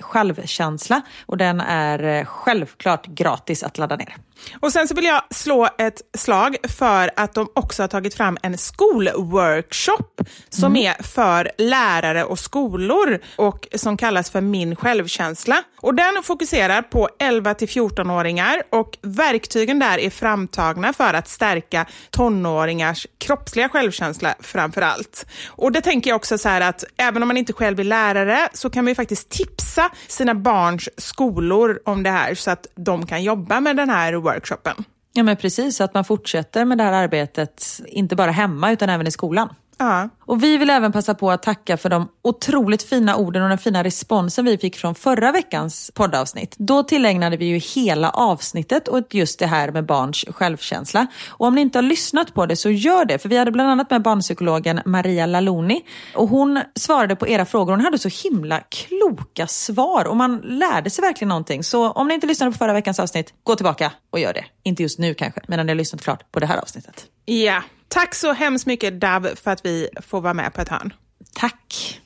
[0.00, 4.16] självkänsla och den är självklart gratis att ladda ner.
[4.60, 8.38] Och sen så vill jag slå ett slag för att de också har tagit fram
[8.42, 10.86] en skolworkshop som mm.
[10.86, 15.62] är för lärare och skolor och som kallas för Min självkänsla.
[15.76, 21.86] Och den fokuserar på 11 till 14-åringar och verktygen där är framtagna för att stärka
[22.10, 25.26] tonåringars kroppsliga självkänsla framför allt.
[25.48, 28.48] Och det tänker jag också så här att även om man inte själv är lärare
[28.52, 33.06] så kan man ju faktiskt tipsa sina barns skolor om det här så att de
[33.06, 34.84] kan jobba med den här workshopen.
[35.12, 39.06] Ja men precis, att man fortsätter med det här arbetet, inte bara hemma utan även
[39.06, 39.54] i skolan.
[39.80, 40.08] Ja.
[40.20, 43.58] Och vi vill även passa på att tacka för de otroligt fina orden och den
[43.58, 46.54] fina responsen vi fick från förra veckans poddavsnitt.
[46.58, 51.06] Då tillägnade vi ju hela avsnittet och just det här med barns självkänsla.
[51.28, 53.70] Och om ni inte har lyssnat på det så gör det, för vi hade bland
[53.70, 55.80] annat med barnpsykologen Maria Laloni
[56.14, 57.72] och hon svarade på era frågor.
[57.72, 61.64] Hon hade så himla kloka svar och man lärde sig verkligen någonting.
[61.64, 64.44] Så om ni inte lyssnade på förra veckans avsnitt, gå tillbaka och gör det.
[64.62, 67.06] Inte just nu kanske, men när ni har lyssnat klart på det här avsnittet.
[67.24, 70.92] Ja, Tack så hemskt mycket Dav för att vi får vara med på ett hörn.
[71.34, 72.00] Tack.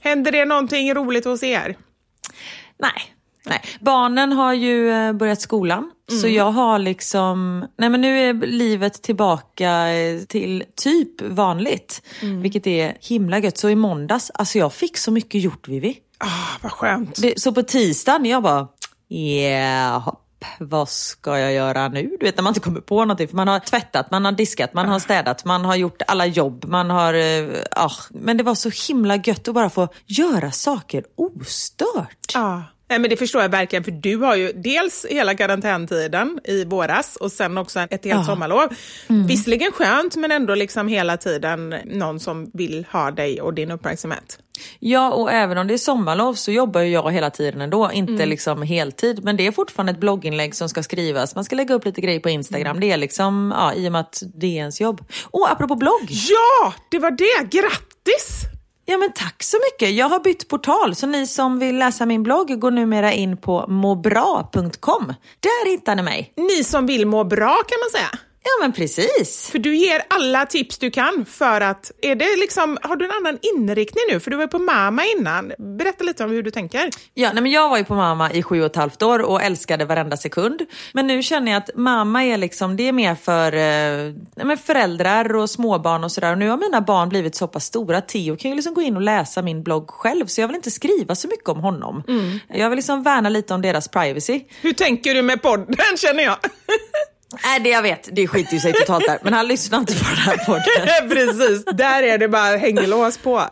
[0.00, 1.76] Händer det någonting roligt hos er?
[2.78, 3.14] Nej.
[3.46, 3.60] Nej.
[3.80, 6.20] Barnen har ju eh, börjat skolan, mm.
[6.20, 7.66] så jag har liksom...
[7.78, 12.42] Nej men nu är livet tillbaka eh, till typ vanligt, mm.
[12.42, 13.58] vilket är himla gött.
[13.58, 15.98] Så i måndags, alltså jag fick så mycket gjort Vivi.
[16.18, 17.22] Ah, vad skönt.
[17.22, 18.68] Det, så på tisdagen, jag bara,
[19.12, 20.14] Yeah,
[20.58, 22.16] vad ska jag göra nu?
[22.20, 23.28] Du vet när man inte kommer på någonting.
[23.28, 26.64] För man har tvättat, man har diskat, man har städat, man har gjort alla jobb.
[26.68, 32.32] Man har, uh, men det var så himla gött att bara få göra saker ostört.
[32.34, 32.62] Ja.
[32.92, 37.16] Nej, men det förstår jag verkligen, för du har ju dels hela karantäntiden i våras
[37.16, 38.24] och sen också ett helt ja.
[38.24, 38.68] sommarlov.
[39.08, 39.26] Mm.
[39.26, 44.38] Visserligen skönt, men ändå liksom hela tiden någon som vill ha dig och din uppmärksamhet.
[44.78, 48.12] Ja, och även om det är sommarlov så jobbar ju jag hela tiden ändå, inte
[48.12, 48.28] mm.
[48.28, 49.24] liksom heltid.
[49.24, 51.34] Men det är fortfarande ett blogginlägg som ska skrivas.
[51.34, 52.76] Man ska lägga upp lite grejer på Instagram.
[52.76, 52.80] Mm.
[52.80, 55.04] Det är liksom, ja, i och med att det är ens jobb.
[55.24, 56.08] Och apropå blogg!
[56.08, 57.58] Ja, det var det!
[57.58, 58.52] Grattis!
[58.92, 59.96] Ja men tack så mycket.
[59.96, 63.64] Jag har bytt portal så ni som vill läsa min blogg går numera in på
[63.68, 65.14] måbra.com.
[65.40, 66.32] Där hittar ni mig.
[66.36, 68.31] Ni som vill må bra kan man säga.
[68.44, 69.48] Ja men precis.
[69.50, 73.10] För du ger alla tips du kan för att, är det liksom, har du en
[73.10, 74.20] annan inriktning nu?
[74.20, 75.52] För du var ju på mamma innan.
[75.78, 76.90] Berätta lite om hur du tänker.
[77.14, 79.42] Ja, nej, men jag var ju på mamma i sju och ett halvt år och
[79.42, 80.62] älskade varenda sekund.
[80.92, 85.50] Men nu känner jag att mamma är liksom, det är mer för eh, föräldrar och
[85.50, 86.32] småbarn och sådär.
[86.32, 88.00] Och nu har mina barn blivit så pass stora.
[88.00, 90.70] Theo kan ju liksom gå in och läsa min blogg själv så jag vill inte
[90.70, 92.02] skriva så mycket om honom.
[92.08, 92.38] Mm.
[92.48, 94.44] Jag vill liksom värna lite om deras privacy.
[94.60, 96.36] Hur tänker du med podden känner jag?
[97.44, 99.18] Nej, det jag vet, det skiter ju sig totalt där.
[99.22, 101.08] Men han lyssnar inte på den här podden.
[101.10, 103.42] Precis, där är det bara hänglås på.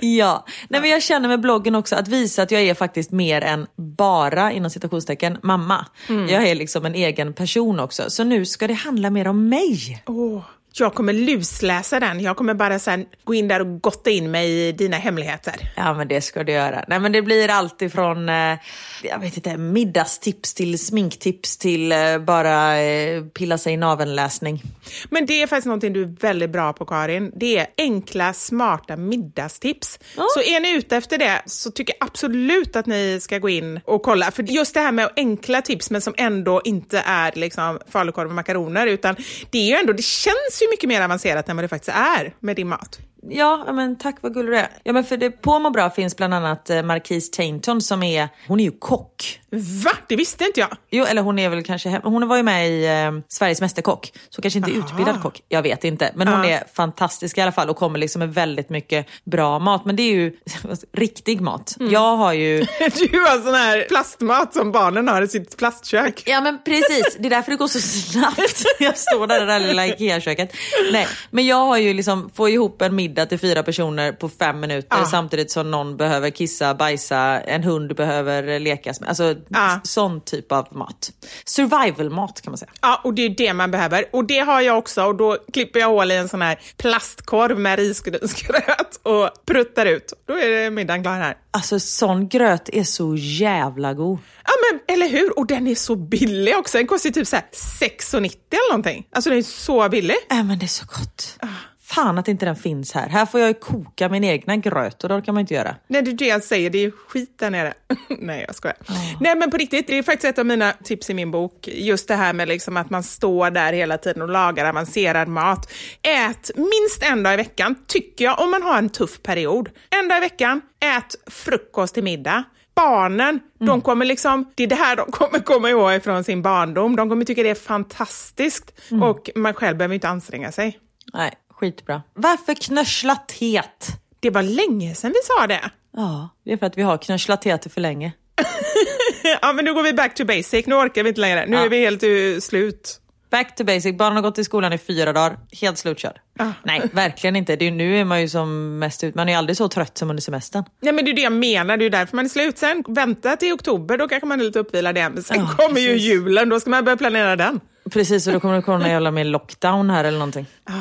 [0.00, 3.40] ja, Nej, men jag känner med bloggen också att visa att jag är faktiskt mer
[3.40, 5.86] än bara, inom citationstecken, mamma.
[6.08, 6.28] Mm.
[6.28, 8.10] Jag är liksom en egen person också.
[8.10, 10.02] Så nu ska det handla mer om mig.
[10.06, 10.42] Oh.
[10.78, 12.20] Jag kommer lusläsa den.
[12.20, 15.72] Jag kommer bara sen gå in där och gotta in mig i dina hemligheter.
[15.76, 16.84] Ja, men det ska du göra.
[16.88, 18.58] Nej, men det blir allt ifrån eh,
[19.02, 24.62] jag vet inte, middagstips till sminktips till eh, bara eh, pilla sig i navelläsning.
[25.10, 27.32] Men det är faktiskt någonting du är väldigt bra på, Karin.
[27.36, 29.98] Det är enkla, smarta middagstips.
[30.16, 30.26] Ja.
[30.34, 33.80] Så är ni ute efter det så tycker jag absolut att ni ska gå in
[33.84, 34.30] och kolla.
[34.30, 38.34] För just det här med enkla tips, men som ändå inte är liksom falukorv och
[38.34, 39.16] makaroner, utan
[39.50, 42.34] det är ju ändå, det känns ju mycket mer avancerat än vad det faktiskt är
[42.40, 42.98] med din mat.
[43.30, 44.68] Ja, men tack vad gullig du är.
[44.82, 48.28] Ja, men för det, på Må bra finns bland annat eh, Marquise Tainton som är,
[48.48, 49.40] hon är ju kock.
[49.84, 49.90] Va?
[50.08, 50.76] Det visste inte jag.
[50.90, 54.42] Jo, eller hon är väl kanske, hon var ju med i eh, Sveriges Mästerkock, så
[54.42, 54.78] kanske inte Aha.
[54.78, 55.40] utbildad kock.
[55.48, 58.70] Jag vet inte, men hon är fantastisk i alla fall och kommer liksom med väldigt
[58.70, 59.84] mycket bra mat.
[59.84, 60.32] Men det är ju
[60.92, 61.76] riktig mat.
[61.80, 61.92] Mm.
[61.92, 62.58] Jag har ju...
[62.78, 66.22] du har sån här plastmat som barnen har i sitt plastkök.
[66.26, 67.16] Ja, men precis.
[67.18, 68.64] Det är därför det går så snabbt.
[68.78, 70.52] jag står där i det där lilla Ikea-köket.
[70.92, 74.28] Nej, men jag har ju liksom, får ihop en middag middag till fyra personer på
[74.28, 75.04] fem minuter ah.
[75.04, 79.08] samtidigt som någon behöver kissa, bajsa, en hund behöver lekas med.
[79.08, 79.76] Alltså ah.
[79.82, 81.12] sån typ av mat.
[81.44, 82.70] Survival-mat kan man säga.
[82.80, 84.04] Ja, och det är det man behöver.
[84.12, 87.58] Och det har jag också och då klipper jag hål i en sån här plastkorv
[87.58, 90.12] med risgrynsgröt och pruttar ut.
[90.26, 91.36] Då är det middagen klar här.
[91.50, 94.18] Alltså sån gröt är så jävla god.
[94.44, 95.38] Ja men eller hur!
[95.38, 96.78] Och den är så billig också.
[96.78, 99.06] Den kostar typ 6,90 eller någonting.
[99.12, 100.16] Alltså den är så billig.
[100.28, 101.36] Ja men det är så gott.
[101.40, 101.46] Ah.
[101.88, 103.08] Fan att inte den finns här.
[103.08, 105.76] Här får jag ju koka min egna gröt och det kan man inte göra.
[105.86, 106.70] Nej, det är det jag säger.
[106.70, 107.74] Det är skit där nere.
[108.08, 108.76] Nej, jag skojar.
[109.20, 111.68] Nej, men på riktigt, det är faktiskt ett av mina tips i min bok.
[111.68, 115.72] Just det här med liksom att man står där hela tiden och lagar avancerad mat.
[116.02, 119.70] Ät minst en dag i veckan, tycker jag, om man har en tuff period.
[119.90, 122.44] En dag i veckan, ät frukost till middag.
[122.74, 123.40] Barnen, mm.
[123.58, 126.96] de kommer liksom, det är det här de kommer komma ihåg från sin barndom.
[126.96, 129.02] De kommer tycka det är fantastiskt mm.
[129.02, 130.78] och man själv behöver inte anstränga sig.
[131.12, 132.02] Nej, skitbra.
[132.14, 133.86] Varför knörsla teet?
[134.20, 135.70] Det var länge sedan vi sa det.
[135.96, 138.12] Ja, det är för att vi har knörslat teet för länge.
[139.42, 140.66] ja, men nu går vi back to basic.
[140.66, 141.46] Nu orkar vi inte längre.
[141.46, 141.64] Nu ja.
[141.64, 143.00] är vi helt uh, slut.
[143.30, 143.96] Back to basic.
[143.96, 145.38] Barnen har gått i skolan i fyra dagar.
[145.60, 146.18] Helt slutkörd.
[146.38, 146.52] Ah.
[146.62, 147.56] Nej, verkligen inte.
[147.56, 149.14] Det är, nu är man ju som mest ut.
[149.14, 150.64] Man är aldrig så trött som under semestern.
[150.80, 151.76] Nej, men det är det jag menar.
[151.76, 152.58] Det är därför man är slut.
[152.58, 155.12] Sen vänta till oktober, då kanske man är lite uppvilad igen.
[155.12, 155.90] Men sen ah, kommer precis.
[155.90, 157.60] ju julen, då ska man börja planera den.
[157.90, 160.46] Precis, och då kommer det komma en jävla med lockdown här eller någonting.
[160.64, 160.72] Ah,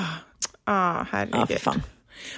[0.65, 1.45] ah herregud.
[1.49, 1.81] Ja, fan.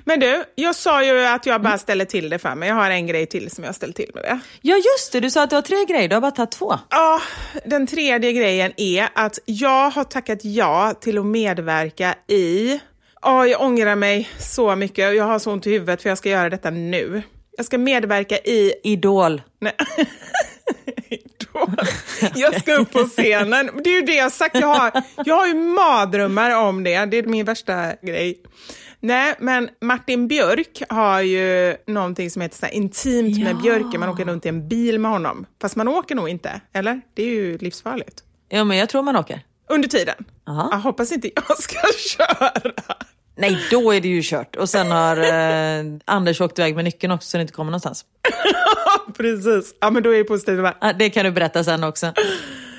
[0.04, 2.70] Men du, jag sa ju att jag bara ställer till det för mig.
[2.70, 4.40] Jag har en grej till som jag ställer till med det.
[4.62, 5.20] Ja, just det.
[5.20, 6.08] Du sa att du har tre grejer.
[6.08, 6.80] Du har bara tagit två.
[6.90, 7.22] Ja,
[7.66, 12.80] den tredje grejen är att jag har tackat ja till att medverka i...
[13.22, 15.16] Ja, jag ångrar mig så mycket.
[15.16, 17.22] Jag har så ont i huvudet för jag ska göra detta nu.
[17.58, 18.74] Jag ska medverka i...
[18.84, 19.42] Idol.
[19.60, 19.74] Nej.
[22.36, 23.70] Jag ska upp på scenen.
[23.84, 24.56] Det är ju det jag har sagt.
[24.56, 27.06] Jag har, jag har ju mardrömmar om det.
[27.06, 28.42] Det är min värsta grej.
[29.00, 33.44] Nej, men Martin Björk har ju någonting som heter så intimt ja.
[33.44, 33.98] med Björke.
[33.98, 35.46] Man åker runt i en bil med honom.
[35.62, 37.02] Fast man åker nog inte, eller?
[37.14, 38.24] Det är ju livsfarligt.
[38.50, 39.42] Ja, men jag tror man åker.
[39.70, 40.26] Under tiden?
[40.48, 40.70] Aha.
[40.72, 41.80] Jag hoppas inte jag ska
[42.18, 42.52] köra.
[43.36, 44.56] Nej, då är det ju kört.
[44.56, 48.06] Och sen har eh, Anders åkt iväg med nyckeln också så det inte kommer någonstans.
[49.18, 49.76] Precis.
[49.80, 50.60] Ja, men då är det positivt.
[50.82, 52.14] Ja, det kan du berätta sen också.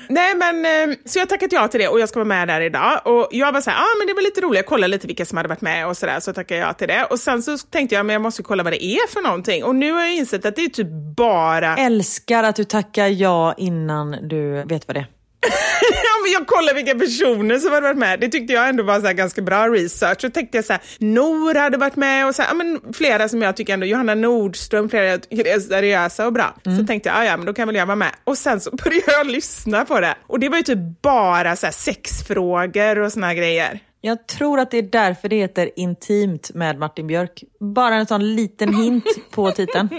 [0.09, 2.61] Nej men, eh, så jag tackat ja till det och jag ska vara med där
[2.61, 3.01] idag.
[3.05, 5.25] Och jag var så här, ah, men det var lite roligt, jag kollade lite vilka
[5.25, 7.03] som hade varit med och sådär, så tackade jag till det.
[7.03, 9.63] Och sen så tänkte jag, men jag måste kolla vad det är för någonting.
[9.63, 11.77] Och nu har jag insett att det är typ bara...
[11.77, 15.07] Älskar att du tackar ja innan du vet vad det är.
[16.29, 18.19] men jag kollade vilka personer som hade varit med.
[18.19, 20.21] Det tyckte jag ändå var så ganska bra research.
[20.21, 23.29] Så tänkte jag så här, Nor hade varit med och så här, ja, men flera
[23.29, 26.55] som jag tycker ändå, Johanna Nordström, flera jag tycker är seriösa och bra.
[26.65, 26.77] Mm.
[26.77, 28.11] Så tänkte jag, ja, ja men då kan väl jag vara med.
[28.23, 30.15] Och sen så började jag lyssna på det.
[30.27, 33.79] Och det var ju typ bara så här sexfrågor och såna grejer.
[34.01, 37.43] Jag tror att det är därför det heter Intimt med Martin Björk.
[37.59, 39.89] Bara en sån liten hint på titeln.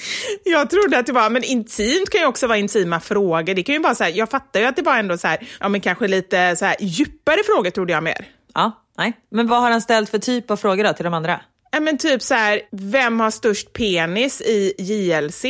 [0.44, 3.54] jag trodde att det var, men intimt kan ju också vara intima frågor.
[3.54, 5.48] Det kan ju vara så här, jag fattar ju att det var ändå så här,
[5.60, 8.26] ja men kanske lite så här djupare frågor trodde jag mer.
[8.54, 9.12] Ja, nej.
[9.30, 11.40] Men vad har han ställt för typ av frågor då till de andra?
[11.72, 15.44] Ja men typ så här, vem har störst penis i JLC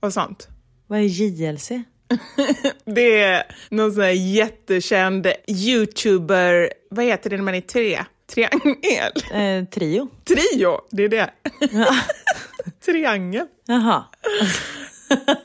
[0.00, 0.48] och sånt.
[0.86, 1.70] Vad är JLC?
[2.84, 8.04] det är någon sån här jättekänd youtuber, vad heter det när man är tre?
[8.34, 9.12] Triangel?
[9.32, 10.08] Eh, trio.
[10.24, 11.30] Trio, det är det.
[12.84, 13.46] Triangel.
[13.66, 14.04] Jaha.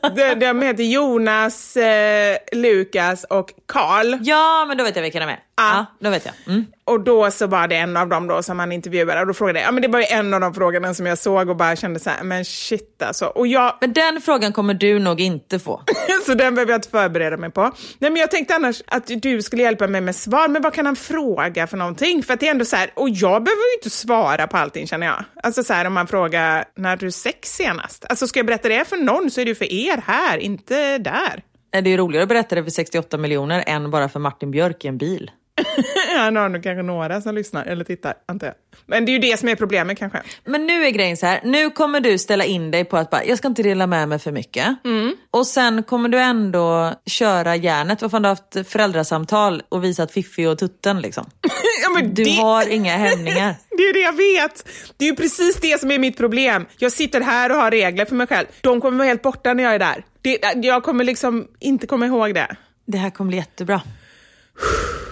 [0.16, 4.18] de, de heter Jonas, eh, Lukas och Karl.
[4.22, 5.40] Ja, men då vet jag vilka de är.
[5.56, 6.34] Ja, då vet jag.
[6.48, 6.66] Mm.
[6.84, 9.60] Och då så var det en av dem då som han intervjuade och då frågade
[9.60, 11.76] jag, ja men det var ju en av de frågorna som jag såg och bara
[11.76, 13.26] kände så här, men shit alltså.
[13.26, 13.78] Och jag...
[13.82, 15.84] Men den frågan kommer du nog inte få.
[16.26, 17.62] så den behöver jag inte förbereda mig på.
[18.00, 20.86] Nej men jag tänkte annars att du skulle hjälpa mig med svar, men vad kan
[20.86, 22.24] han fråga för någonting?
[22.24, 24.88] För att det är ändå så här, och jag behöver ju inte svara på allting
[24.88, 25.24] känner jag.
[25.44, 28.06] Alltså så här om man frågar, när du sex senast?
[28.10, 30.98] Alltså ska jag berätta det för någon så är det ju för er här, inte
[30.98, 31.44] där.
[31.72, 34.88] Det är roligare att berätta det för 68 miljoner än bara för Martin Björk i
[34.88, 35.32] en bil.
[36.18, 38.56] Han har nog kanske några som lyssnar eller tittar, antar jag.
[38.86, 40.22] Men det är ju det som är problemet kanske.
[40.46, 43.26] Men nu är grejen så här, nu kommer du ställa in dig på att bara,
[43.26, 44.86] jag ska inte dela med mig för mycket.
[44.86, 45.16] Mm.
[45.32, 48.02] Och sen kommer du ändå köra järnet.
[48.02, 51.30] Vad fan, du har haft föräldrasamtal och visat Fiffi och Tutten liksom.
[51.84, 52.32] ja, du det...
[52.32, 53.56] har inga hämningar.
[53.78, 54.68] det är det jag vet.
[54.98, 56.66] Det är ju precis det som är mitt problem.
[56.78, 58.48] Jag sitter här och har regler för mig själv.
[58.62, 60.06] De kommer vara helt borta när jag är där.
[60.22, 62.56] Det, jag kommer liksom inte komma ihåg det.
[62.86, 63.82] Det här kommer bli jättebra.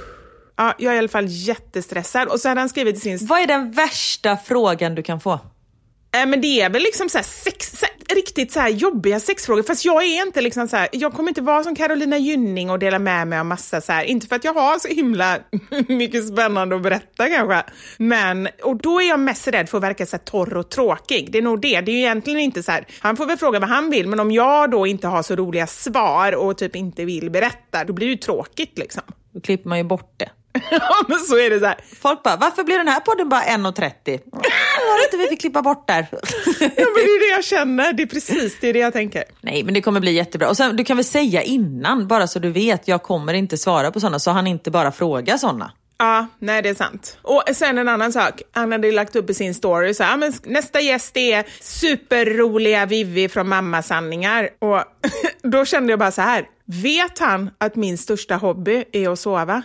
[0.59, 2.27] Ja, jag är i alla fall jättestressad.
[2.27, 3.27] Och så hade han skrivit i sin...
[3.27, 5.31] Vad är den värsta frågan du kan få?
[5.31, 9.63] Äh, men det är väl liksom så sex, så här, riktigt så jobbiga sexfrågor.
[9.63, 12.79] Fast jag är inte liksom så här, jag kommer inte vara som Carolina Gynning och
[12.79, 15.39] dela med mig av massa så här, inte för att jag har så himla
[15.87, 17.63] mycket spännande att berätta kanske.
[17.97, 21.31] Men, och då är jag mest rädd för att verka så torr och tråkig.
[21.31, 21.81] Det är nog det.
[21.81, 24.19] Det är ju egentligen inte så här, han får väl fråga vad han vill, men
[24.19, 28.07] om jag då inte har så roliga svar och typ inte vill berätta, då blir
[28.07, 29.03] det ju tråkigt liksom.
[29.33, 30.29] Då klipper man ju bort det.
[30.71, 31.77] ja, men så är det så här.
[32.01, 34.19] Folk bara, varför blir den här podden bara 1.30?
[34.31, 36.07] Var inte vi fick klippa bort där?
[36.11, 36.17] ja,
[36.59, 37.93] men det är det jag känner.
[37.93, 39.23] Det är precis det, är det jag tänker.
[39.41, 40.49] Nej, men det kommer bli jättebra.
[40.49, 43.91] Och sen, du kan väl säga innan, bara så du vet, jag kommer inte svara
[43.91, 45.71] på sådana, så han inte bara frågar sådana.
[46.01, 47.17] Ja, nej det är sant.
[47.21, 50.33] Och sen en annan sak, han hade lagt upp i sin story så här, men
[50.43, 54.49] nästa gäst är superroliga Vivi från Mammasanningar.
[54.59, 54.83] Och
[55.51, 59.63] då kände jag bara så här, vet han att min största hobby är att sova?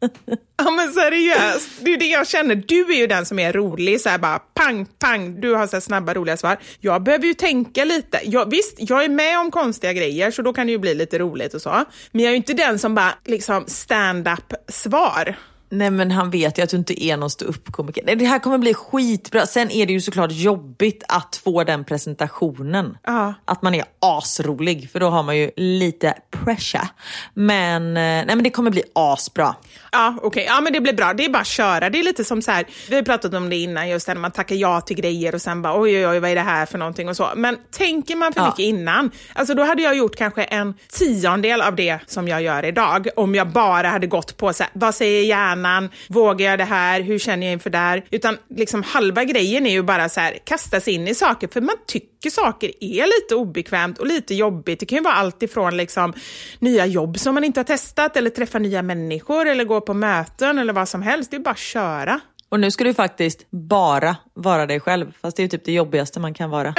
[0.56, 2.54] ja men seriöst, det är det jag känner.
[2.54, 5.80] Du är ju den som är rolig, så här bara pang, pang, du har så
[5.80, 6.56] snabba roliga svar.
[6.80, 8.20] Jag behöver ju tänka lite.
[8.24, 11.18] Jag, visst, jag är med om konstiga grejer så då kan det ju bli lite
[11.18, 11.84] roligt och så.
[12.12, 15.36] Men jag är ju inte den som bara liksom stand-up svar.
[15.70, 18.16] Nej men han vet ju att du inte är någon ståuppkomiker.
[18.16, 19.46] Det här kommer bli skitbra.
[19.46, 22.98] Sen är det ju såklart jobbigt att få den presentationen.
[23.06, 23.34] Ja.
[23.44, 26.88] Att man är asrolig, för då har man ju lite pressure.
[27.34, 29.54] Men, eh, nej, men det kommer bli asbra.
[29.92, 30.26] Ja, okej.
[30.26, 30.44] Okay.
[30.44, 31.12] Ja, men det blir bra.
[31.12, 31.90] Det är bara att köra.
[31.90, 34.30] Det är lite som så här, vi har pratat om det innan, just när man
[34.30, 36.78] tackar ja till grejer och sen bara oj, oj, oj, vad är det här för
[36.78, 37.28] någonting och så.
[37.36, 38.46] Men tänker man för Ja.
[38.46, 42.64] mycket innan, alltså då hade jag gjort kanske en tiondel av det som jag gör
[42.64, 45.57] idag om jag bara hade gått på så här, vad säger hjärnan,
[46.08, 48.04] vågar jag det här, hur känner jag inför det här?
[48.10, 51.60] Utan liksom halva grejen är ju bara så här, kasta sig in i saker, för
[51.60, 54.80] man tycker saker är lite obekvämt och lite jobbigt.
[54.80, 56.12] Det kan ju vara allt ifrån liksom
[56.58, 60.58] nya jobb som man inte har testat eller träffa nya människor eller gå på möten
[60.58, 61.30] eller vad som helst.
[61.30, 62.20] Det är bara att köra.
[62.48, 65.12] Och nu ska du faktiskt bara vara dig själv.
[65.20, 66.74] Fast det är ju typ det jobbigaste man kan vara.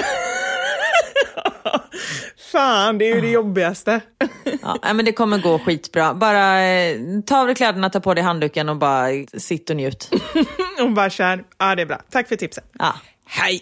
[2.51, 4.01] Fan, det är ju det jobbigaste.
[4.61, 6.13] Ja, men det kommer gå skitbra.
[6.13, 9.07] Bara eh, ta av dig kläderna, ta på dig handduken och bara
[9.37, 10.09] sitt och njut.
[10.81, 11.43] och bara kör.
[11.57, 12.01] Ja, det är bra.
[12.11, 12.71] Tack för tipset.
[12.79, 12.95] Ja.
[13.25, 13.61] Hej!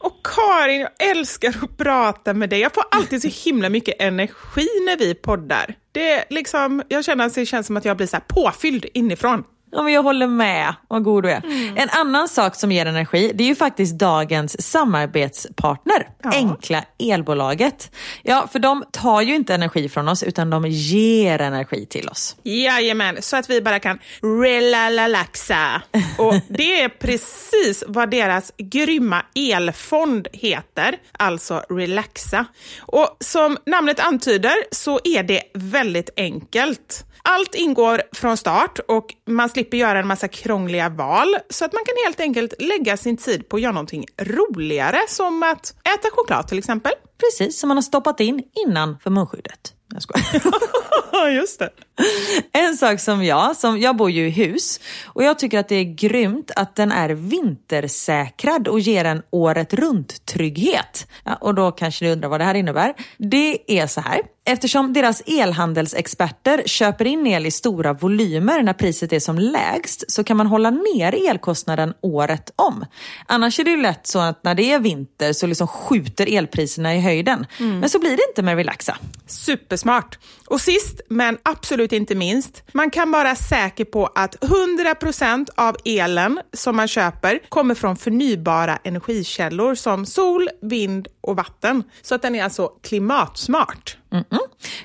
[0.00, 2.60] Och Karin, jag älskar att prata med dig.
[2.60, 5.74] Jag får alltid så himla mycket energi när vi poddar.
[5.92, 9.44] Det är liksom, jag känner att det känns som att jag blir så påfylld inifrån.
[9.70, 10.74] Ja, men jag håller med.
[10.88, 11.42] Vad god du är.
[11.76, 16.30] En annan sak som ger energi, det är ju faktiskt dagens samarbetspartner, Ja.
[16.34, 17.90] Enkla Elbolaget.
[18.22, 22.36] Ja, för de tar ju inte energi från oss, utan de ger energi till oss.
[22.42, 25.82] Jajamän, så att vi bara kan relalaxa.
[26.18, 32.44] Och det är precis vad deras grymma elfond heter, alltså Relaxa.
[32.80, 37.04] Och som namnet antyder så är det väldigt enkelt.
[37.22, 41.84] Allt ingår från start och man slipper göra en massa krångliga val så att man
[41.84, 46.48] kan helt enkelt lägga sin tid på att göra någonting roligare som att äta choklad
[46.48, 46.92] till exempel.
[47.20, 49.74] Precis som man har stoppat in innan för munskyddet.
[49.94, 50.26] Jag skojar.
[51.12, 51.70] Ja, just det.
[52.52, 55.76] En sak som jag, som jag bor ju i hus och jag tycker att det
[55.76, 61.08] är grymt att den är vintersäkrad och ger en året runt trygghet.
[61.24, 62.94] Ja, och då kanske ni undrar vad det här innebär.
[63.16, 64.20] Det är så här.
[64.44, 70.24] Eftersom deras elhandelsexperter köper in el i stora volymer när priset är som lägst så
[70.24, 72.84] kan man hålla ner elkostnaden året om.
[73.26, 76.96] Annars är det ju lätt så att när det är vinter så liksom skjuter elpriserna
[76.96, 77.46] i höjden.
[77.58, 78.96] Men så blir det inte med Relaxa.
[79.26, 80.18] Supersmart.
[80.46, 86.40] Och sist, men absolut inte minst, man kan vara säker på att 100% av elen
[86.52, 91.82] som man köper kommer från förnybara energikällor som sol, vind och vatten.
[92.02, 93.96] Så att den är alltså klimatsmart.
[94.10, 94.38] Mm-mm.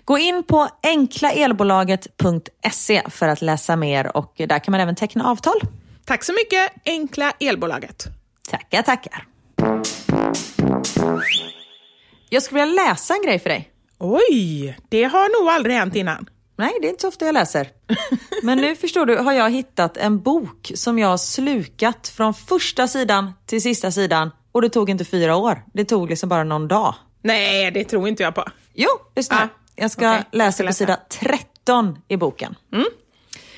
[0.06, 5.60] Gå in på enklaelbolaget.se för att läsa mer och där kan man även teckna avtal.
[6.06, 8.06] Tack så mycket, Enkla Elbolaget.
[8.50, 9.28] Tackar, tackar.
[12.30, 13.70] Jag skulle vilja läsa en grej för dig.
[14.00, 16.30] Oj, det har nog aldrig hänt innan.
[16.56, 17.70] Nej, det är inte så ofta jag läser.
[18.44, 22.88] Men nu förstår du, har jag hittat en bok som jag har slukat från första
[22.88, 25.64] sidan till sista sidan och det tog inte fyra år.
[25.74, 26.96] Det tog liksom bara någon dag.
[27.22, 28.44] Nej, det tror inte jag på.
[28.74, 29.36] Jo, lyssna.
[29.44, 32.56] Ah, jag ska jag läsa ska på sida 13 i boken.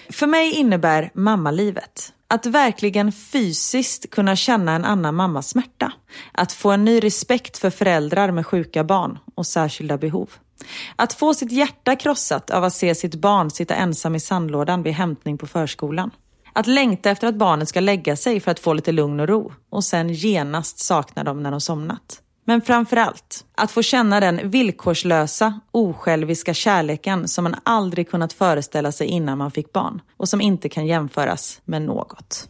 [0.10, 5.92] För mig innebär mammalivet att verkligen fysiskt kunna känna en annan mammas smärta.
[6.32, 10.30] Att få en ny respekt för föräldrar med sjuka barn och särskilda behov.
[10.96, 14.94] Att få sitt hjärta krossat av att se sitt barn sitta ensam i sandlådan vid
[14.94, 16.12] hämtning på förskolan.
[16.54, 19.54] Att längta efter att barnet ska lägga sig för att få lite lugn och ro
[19.70, 22.22] och sen genast sakna dem när de somnat.
[22.48, 28.92] Men framför allt, att få känna den villkorslösa, osjälviska kärleken som man aldrig kunnat föreställa
[28.92, 32.50] sig innan man fick barn och som inte kan jämföras med något.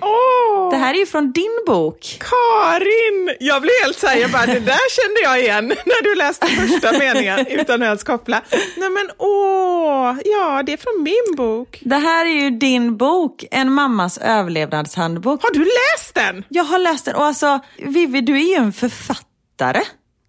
[0.00, 2.18] Åh, Det här är ju från din bok.
[2.20, 3.36] Karin!
[3.40, 6.92] Jag blev helt såhär, jag bara, det där kände jag igen när du läste första
[6.98, 8.42] meningen utan att ens koppla.
[8.76, 11.78] Nej men åh, ja det är från min bok.
[11.84, 15.42] Det här är ju din bok, En mammas överlevnadshandbok.
[15.42, 16.44] Har du läst den?
[16.48, 19.82] Jag har läst den och alltså, Vivi, du är ju en författare.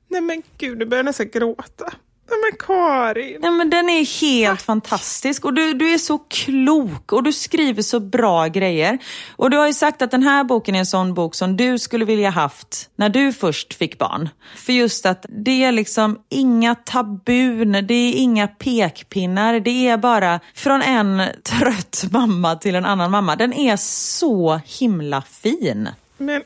[0.07, 1.91] Nej men gud, nu börjar jag nästan gråta.
[2.29, 3.37] Men Karin.
[3.41, 7.81] Nej, men den är helt fantastisk och du, du är så klok och du skriver
[7.81, 8.97] så bra grejer.
[9.35, 11.79] Och du har ju sagt att den här boken är en sån bok som du
[11.79, 14.29] skulle vilja haft när du först fick barn.
[14.55, 20.39] För just att det är liksom inga tabun, det är inga pekpinnar, det är bara
[20.55, 23.35] från en trött mamma till en annan mamma.
[23.35, 25.89] Den är så himla fin.
[26.17, 26.41] Men.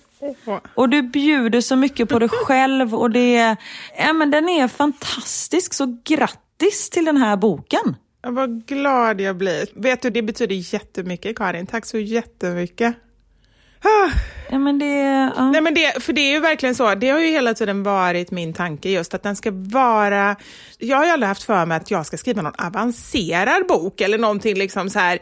[0.75, 3.57] Och du bjuder så mycket på dig själv och det är,
[3.97, 5.73] ja, men den är fantastisk.
[5.73, 7.95] Så grattis till den här boken.
[8.27, 9.67] Vad glad jag blir.
[9.75, 11.67] Vet du, det betyder jättemycket Karin.
[11.67, 12.95] Tack så jättemycket.
[13.81, 14.09] Ah.
[14.49, 15.51] Ja, men det, ja.
[15.51, 18.31] Nej, men det, för det är ju verkligen så, det har ju hela tiden varit
[18.31, 20.35] min tanke just att den ska vara,
[20.77, 24.17] jag har ju aldrig haft för mig att jag ska skriva någon avancerad bok eller
[24.17, 25.19] någonting liksom så här,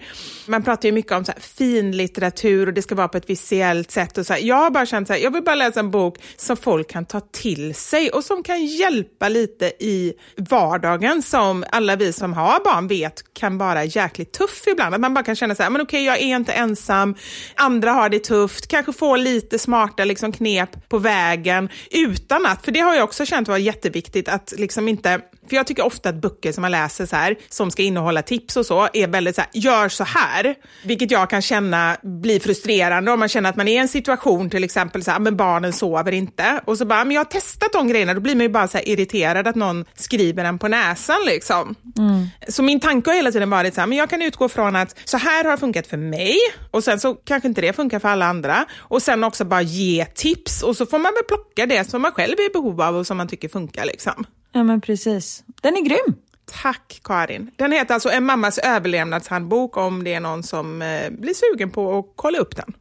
[0.47, 3.91] man pratar ju mycket om så här finlitteratur och det ska vara på ett visuellt
[3.91, 4.39] sätt och så här.
[4.41, 7.05] Jag har bara känt så här, jag vill bara läsa en bok som folk kan
[7.05, 12.63] ta till sig och som kan hjälpa lite i vardagen som alla vi som har
[12.63, 14.95] barn vet kan vara jäkligt tuff ibland.
[14.95, 17.15] Att man bara kan känna så här, men okej jag är inte ensam,
[17.55, 22.71] andra har det tufft, kanske får lite smarta liksom, knep på vägen utan att, för
[22.71, 26.15] det har jag också känt var jätteviktigt att liksom inte för jag tycker ofta att
[26.15, 29.41] böcker som man läser så här, som ska innehålla tips och så, är väldigt så
[29.41, 30.55] här, gör så här.
[30.83, 34.49] Vilket jag kan känna blir frustrerande om man känner att man är i en situation,
[34.49, 36.61] till exempel så här, men barnen sover inte.
[36.65, 38.77] Och så bara, men jag har testat de grejerna, då blir man ju bara så
[38.77, 41.75] irriterad att någon skriver den på näsan liksom.
[41.97, 42.27] Mm.
[42.47, 44.99] Så min tanke har hela tiden varit så här, men jag kan utgå från att
[45.05, 46.37] så här har det funkat för mig
[46.71, 48.65] och sen så kanske inte det funkar för alla andra.
[48.77, 52.11] Och sen också bara ge tips och så får man väl plocka det som man
[52.11, 54.25] själv är i behov av och som man tycker funkar liksom.
[54.51, 55.43] Ja, men precis.
[55.61, 56.15] Den är grym.
[56.63, 57.51] Tack Karin.
[57.55, 61.99] Den heter alltså En mammas överlevnadshandbok om det är någon som eh, blir sugen på
[61.99, 62.73] att kolla upp den.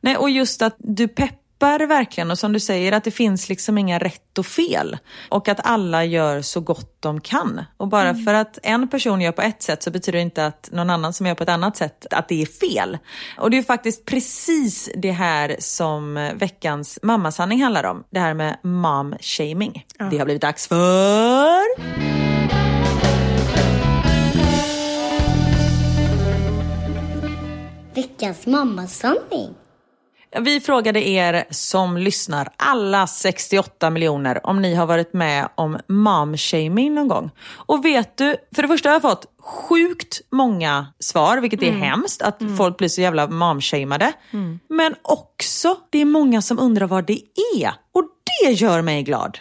[0.00, 3.78] Nej, och just att du peppar verkligen och som du säger att det finns liksom
[3.78, 4.98] inga rätt och fel.
[5.28, 7.64] Och att alla gör så gott de kan.
[7.76, 10.68] Och bara för att en person gör på ett sätt så betyder det inte att
[10.72, 12.98] någon annan som gör på ett annat sätt att det är fel.
[13.38, 18.04] Och det är faktiskt precis det här som veckans mammasanning handlar om.
[18.10, 19.84] Det här med mom-shaming.
[20.10, 22.06] Det har blivit dags för...
[27.94, 29.54] Veckans mammasanning.
[30.40, 36.94] Vi frågade er som lyssnar, alla 68 miljoner, om ni har varit med om mom-shaming
[36.94, 37.30] någon gång.
[37.54, 42.22] Och vet du, för det första har jag fått sjukt många svar, vilket är hemskt,
[42.22, 44.12] att folk blir så jävla mom-shameade.
[44.68, 47.20] Men också, det är många som undrar vad det
[47.60, 47.72] är.
[47.94, 48.04] Och
[48.42, 49.38] det gör mig glad.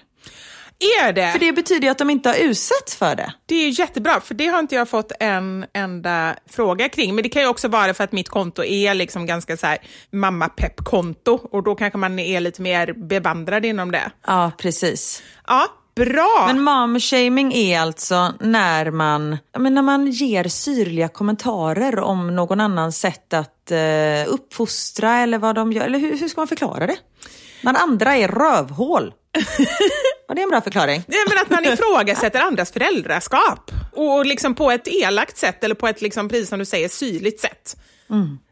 [0.79, 1.31] Är det?
[1.31, 3.33] För det betyder ju att de inte har utsatts för det.
[3.45, 7.15] Det är jättebra, för det har inte jag fått en enda fråga kring.
[7.15, 9.77] Men det kan ju också vara för att mitt konto är liksom ganska så här
[10.11, 14.11] mamma-pepp-konto och då kanske man är lite mer bevandrad inom det.
[14.27, 15.23] Ja, precis.
[15.47, 16.43] Ja, bra!
[16.47, 22.99] Men mom-shaming är alltså när man, men när man ger syrliga kommentarer om någon annans
[22.99, 23.79] sätt att eh,
[24.27, 25.85] uppfostra eller vad de gör.
[25.85, 26.97] Eller hur, hur ska man förklara det?
[27.61, 29.13] När andra är rövhål.
[30.27, 31.03] Var det en bra förklaring?
[31.07, 35.87] Nej, men att man ifrågasätter andras föräldraskap och liksom på ett elakt sätt eller på
[35.87, 37.77] ett, liksom, precis som du säger, syrligt sätt.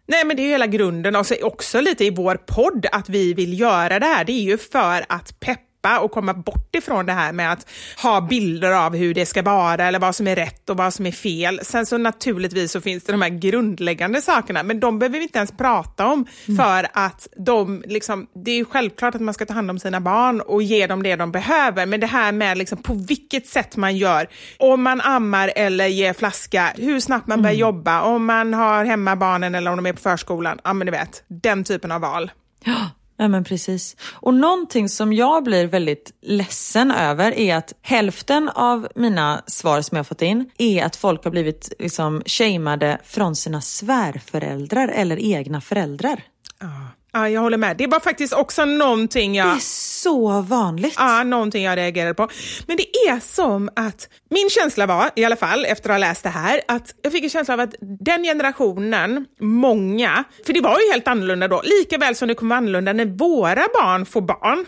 [0.07, 3.09] Nej, men det är ju hela grunden och så också lite i vår podd att
[3.09, 4.23] vi vill göra det här.
[4.25, 7.69] Det är ju för att peppa och komma bort ifrån det här med att
[8.03, 11.05] ha bilder av hur det ska vara eller vad som är rätt och vad som
[11.05, 11.59] är fel.
[11.63, 15.37] Sen så naturligtvis så finns det de här grundläggande sakerna, men de behöver vi inte
[15.37, 16.25] ens prata om
[16.57, 20.01] för att de liksom, det är ju självklart att man ska ta hand om sina
[20.01, 23.77] barn och ge dem det de behöver, men det här med liksom på vilket sätt
[23.77, 24.27] man gör,
[24.57, 29.15] om man ammar eller ger flaska, hur snabbt man börjar jobba, om man har hemma
[29.15, 32.31] barnen eller om de är på förskolan, ja men du vet, den typen av val.
[32.63, 33.95] Ja men precis.
[34.01, 39.97] Och någonting som jag blir väldigt ledsen över är att hälften av mina svar som
[39.97, 45.61] jag fått in är att folk har blivit liksom shameade från sina svärföräldrar eller egna
[45.61, 46.23] föräldrar.
[46.59, 46.67] Ja,
[47.13, 47.77] jag håller med.
[47.77, 49.47] Det var faktiskt också någonting jag...
[49.47, 49.59] Det är
[50.03, 50.95] så vanligt.
[50.97, 52.27] Ja, någonting jag reagerade på.
[52.67, 56.23] Men det är som att, min känsla var, i alla fall efter att ha läst
[56.23, 60.79] det här, att jag fick en känsla av att den generationen, många, för det var
[60.79, 64.21] ju helt annorlunda då, lika väl som det kommer vara annorlunda när våra barn får
[64.21, 64.65] barn,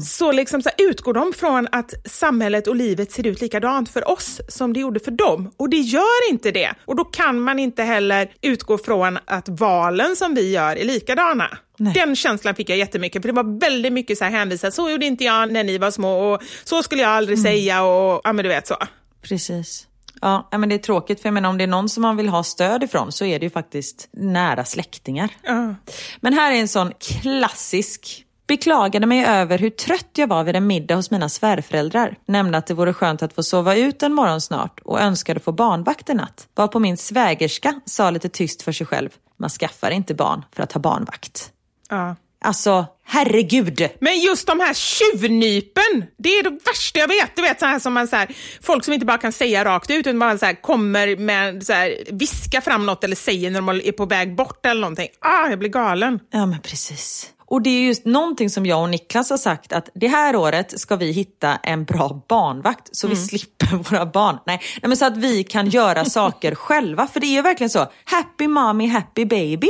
[0.00, 4.40] så, liksom så utgår de från att samhället och livet ser ut likadant för oss
[4.48, 5.50] som det gjorde för dem.
[5.56, 6.74] Och det gör inte det.
[6.84, 11.58] Och då kan man inte heller utgå från att valen som vi gör är likadana.
[11.78, 11.94] Nej.
[11.94, 15.06] Den känslan fick jag jättemycket, för det var väldigt mycket så här hänvisat, så gjorde
[15.06, 18.42] inte jag när ni var små och så skulle jag aldrig säga och ja men
[18.42, 18.76] du vet så.
[19.22, 19.86] Precis.
[20.20, 22.28] Ja, men det är tråkigt för jag menar om det är någon som man vill
[22.28, 25.28] ha stöd ifrån så är det ju faktiskt nära släktingar.
[25.42, 25.74] Ja.
[26.20, 30.66] Men här är en sån klassisk Beklagade mig över hur trött jag var vid en
[30.66, 32.16] middag hos mina svärföräldrar.
[32.26, 35.52] Nämnde att det vore skönt att få sova ut en morgon snart och önskade få
[35.52, 36.48] barnvakt en natt.
[36.54, 39.10] Var på min svägerska sa lite tyst för sig själv.
[39.36, 41.52] Man skaffar inte barn för att ha barnvakt.
[41.90, 42.16] Ja.
[42.44, 43.88] Alltså, herregud.
[44.00, 47.36] Men just de här tjuvnypen, det är det värsta jag vet.
[47.36, 48.28] Du vet så här som man så här,
[48.62, 51.72] folk som inte bara kan säga rakt ut utan bara så här, kommer med så
[51.72, 55.08] här, viska fram något eller säger när de är på väg bort eller någonting.
[55.20, 56.20] Ah, jag blir galen.
[56.30, 57.30] Ja, men precis.
[57.46, 60.80] Och det är just någonting som jag och Niklas har sagt att det här året
[60.80, 64.38] ska vi hitta en bra barnvakt så vi slipper våra barn.
[64.46, 67.06] Nej, nej men så att vi kan göra saker själva.
[67.06, 69.68] För det är ju verkligen så, happy mommy, happy baby.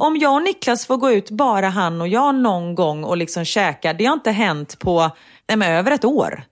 [0.00, 3.44] Om jag och Niklas får gå ut, bara han och jag någon gång och liksom
[3.44, 5.10] käka, det har inte hänt på
[5.48, 6.42] nej, men över ett år.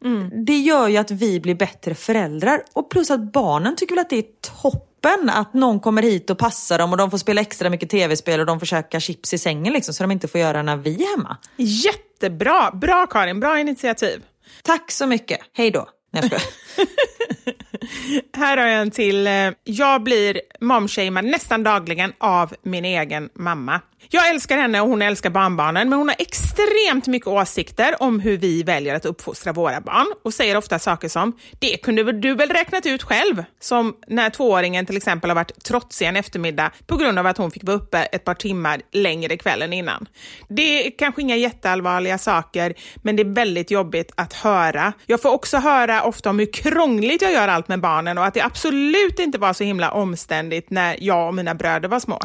[0.46, 2.62] Det gör ju att vi blir bättre föräldrar.
[2.72, 4.24] Och plus att barnen tycker väl att det är
[4.60, 4.87] toppen
[5.30, 8.46] att någon kommer hit och passar dem och de får spela extra mycket tv-spel och
[8.46, 11.16] de får käka chips i sängen liksom, så de inte får göra när vi är
[11.16, 11.36] hemma.
[11.56, 12.70] Jättebra!
[12.70, 14.22] Bra Karin, bra initiativ.
[14.62, 15.40] Tack så mycket.
[15.52, 15.88] Hej då.
[16.12, 16.40] Nej, jag.
[18.36, 19.26] Här har jag en till.
[19.26, 19.32] eh,
[19.64, 23.80] Jag blir momshamead nästan dagligen av min egen mamma.
[24.10, 28.36] Jag älskar henne och hon älskar barnbarnen, men hon har extremt mycket åsikter om hur
[28.36, 32.48] vi väljer att uppfostra våra barn och säger ofta saker som “det kunde du väl
[32.48, 37.18] räknat ut själv?” Som när tvååringen till exempel har varit trotsig en eftermiddag på grund
[37.18, 40.08] av att hon fick vara uppe ett par timmar längre kvällen innan.
[40.48, 44.92] Det är kanske inga jätteallvarliga saker, men det är väldigt jobbigt att höra.
[45.06, 48.34] Jag får också höra ofta om hur krångligt jag gör allt med barnen och att
[48.34, 52.20] det absolut inte var så himla omständigt när jag och mina bröder var små.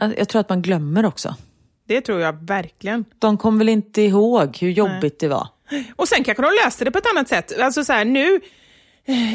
[0.00, 1.34] Jag tror att man glömmer också.
[1.88, 3.04] Det tror jag verkligen.
[3.18, 5.48] De kom väl inte ihåg hur jobbigt det var.
[5.96, 7.60] Och sen kanske de löste det på ett annat sätt.
[7.60, 8.40] Alltså så här, nu,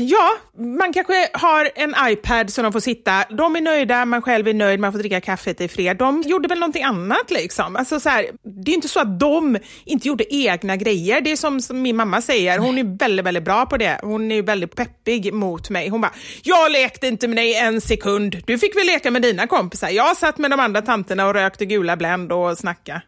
[0.01, 4.47] ja, man kanske har en iPad som de får sitta, de är nöjda, man själv
[4.47, 5.97] är nöjd, man får dricka kaffet i fred.
[5.97, 7.75] De gjorde väl någonting annat liksom.
[7.75, 11.21] Alltså så här, det är inte så att de inte gjorde egna grejer.
[11.21, 13.99] Det är som, som min mamma säger, hon är väldigt, väldigt bra på det.
[14.03, 15.89] Hon är väldigt peppig mot mig.
[15.89, 16.13] Hon bara,
[16.43, 18.43] jag lekte inte med dig en sekund.
[18.45, 19.89] Du fick väl leka med dina kompisar.
[19.89, 23.01] Jag satt med de andra tanterna och rökte gula Blend och snacka.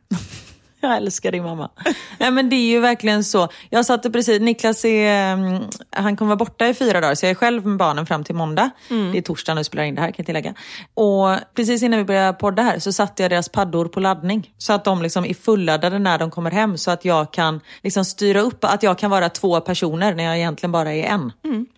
[0.83, 1.69] Jag älskar din mamma.
[2.17, 3.47] Nej, men det är ju verkligen så.
[3.69, 7.31] Jag satte precis, Niklas är, mm, han kommer vara borta i fyra dagar så jag
[7.31, 8.69] är själv med barnen fram till måndag.
[9.11, 10.53] Det är torsdag när vi spelar in det här kan jag tillägga.
[10.93, 14.49] Och precis innan vi började podda här så satte jag deras paddor på laddning.
[14.57, 18.05] Så att de liksom är fulladdade när de kommer hem så att jag kan liksom
[18.05, 21.31] styra upp att jag kan vara två personer när jag egentligen bara är en.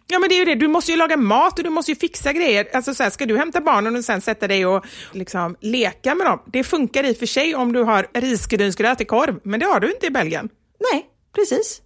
[0.08, 1.96] Ja men det är ju det, du måste ju laga mat och du måste ju
[1.96, 2.68] fixa grejer.
[2.74, 6.28] Alltså så här, ska du hämta barnen och sen sätta dig och liksom leka med
[6.28, 6.42] dem?
[6.46, 9.80] Det funkar i och för sig om du har risgrynsgröt i korv, men det har
[9.80, 10.50] du inte i Belgien.
[10.92, 11.82] Nej, precis.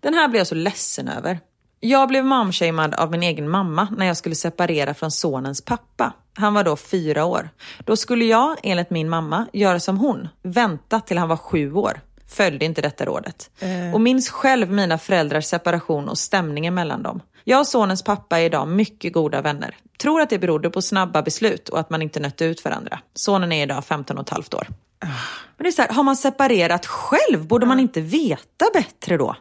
[0.00, 1.38] Den här blev jag så ledsen över.
[1.80, 6.12] Jag blev momshamead av min egen mamma när jag skulle separera från sonens pappa.
[6.34, 7.50] Han var då fyra år.
[7.78, 10.28] Då skulle jag, enligt min mamma, göra som hon.
[10.42, 12.00] Vänta till han var sju år.
[12.28, 13.50] Följde inte detta rådet.
[13.94, 17.20] Och minns själv mina föräldrars separation och stämningen mellan dem.
[17.44, 19.76] Jag och sonens pappa är idag mycket goda vänner.
[19.98, 23.00] Tror att det berodde på snabba beslut och att man inte nötte ut varandra.
[23.14, 24.66] Sonen är idag 15 och ett halvt år.
[25.56, 29.36] Men det är så här, har man separerat själv, borde man inte veta bättre då?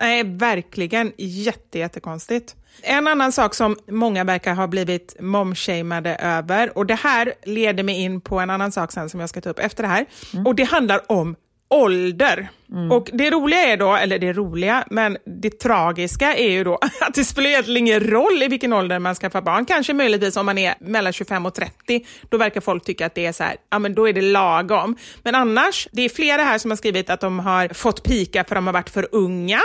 [0.00, 2.56] Nej, verkligen jätte, jättekonstigt.
[2.82, 8.00] En annan sak som många verkar ha blivit momshameade över, och det här leder mig
[8.02, 10.06] in på en annan sak sen som jag ska ta upp efter det här,
[10.46, 11.36] och det handlar om
[11.68, 12.48] ålder.
[12.90, 17.14] Och det roliga är då, eller det roliga, men det tragiska är ju då att
[17.14, 19.66] det spelar egentligen ingen roll i vilken ålder man skaffar barn.
[19.66, 23.26] Kanske möjligtvis om man är mellan 25 och 30, då verkar folk tycka att det
[23.26, 24.96] är så här, ja men då är det lagom.
[25.22, 28.56] Men annars, det är flera här som har skrivit att de har fått pika för
[28.56, 29.60] att de har varit för unga.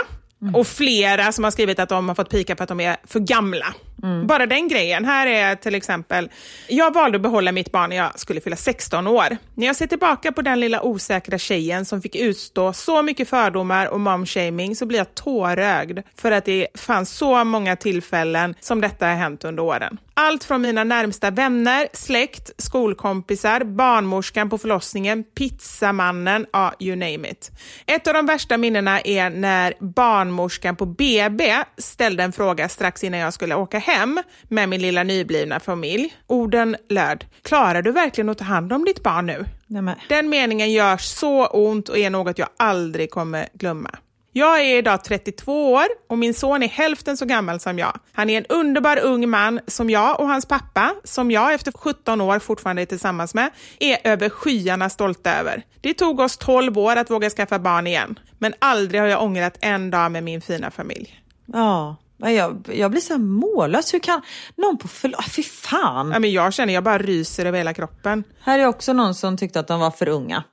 [0.54, 3.20] Och flera som har skrivit att de har fått pika för att de är för
[3.20, 3.74] gamla.
[4.02, 4.26] Mm.
[4.26, 5.04] Bara den grejen.
[5.04, 6.30] Här är till exempel,
[6.68, 9.36] jag valde att behålla mitt barn när jag skulle fylla 16 år.
[9.54, 13.86] När jag ser tillbaka på den lilla osäkra tjejen som fick utstå så mycket fördomar
[13.86, 19.06] och momshaming så blir jag tårögd för att det fanns så många tillfällen som detta
[19.06, 19.98] har hänt under åren.
[20.14, 27.50] Allt från mina närmsta vänner, släkt, skolkompisar, barnmorskan på förlossningen, pizzamannen, ja, you name it.
[27.86, 33.20] Ett av de värsta minnena är när barnmorskan på BB ställde en fråga strax innan
[33.20, 36.16] jag skulle åka hem med min lilla nyblivna familj.
[36.26, 39.44] Orden löd, klarar du verkligen att ta hand om ditt barn nu?
[39.66, 39.96] Nej, men.
[40.08, 43.90] Den meningen gör så ont och är något jag aldrig kommer glömma.
[44.34, 48.00] Jag är idag 32 år och min son är hälften så gammal som jag.
[48.12, 52.20] Han är en underbar ung man som jag och hans pappa, som jag efter 17
[52.20, 55.62] år fortfarande är tillsammans med, är över skyarna stolta över.
[55.80, 59.58] Det tog oss 12 år att våga skaffa barn igen, men aldrig har jag ångrat
[59.60, 61.20] en dag med min fina familj.
[61.46, 63.94] Ja, jag, jag blir så mållös.
[63.94, 64.22] Hur kan
[64.56, 66.10] någon på förl- Fy fan!
[66.12, 68.24] Ja, men jag känner jag bara ryser över hela kroppen.
[68.40, 70.44] Här är också någon som tyckte att de var för unga.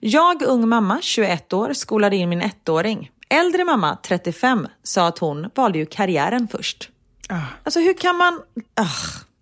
[0.00, 3.10] Jag, ung mamma, 21 år, skolade in min ettåring.
[3.30, 6.90] Äldre mamma, 35, sa att hon valde ju karriären först.
[7.28, 7.34] Ah.
[7.64, 8.40] Alltså hur kan man...
[8.74, 8.84] Ah,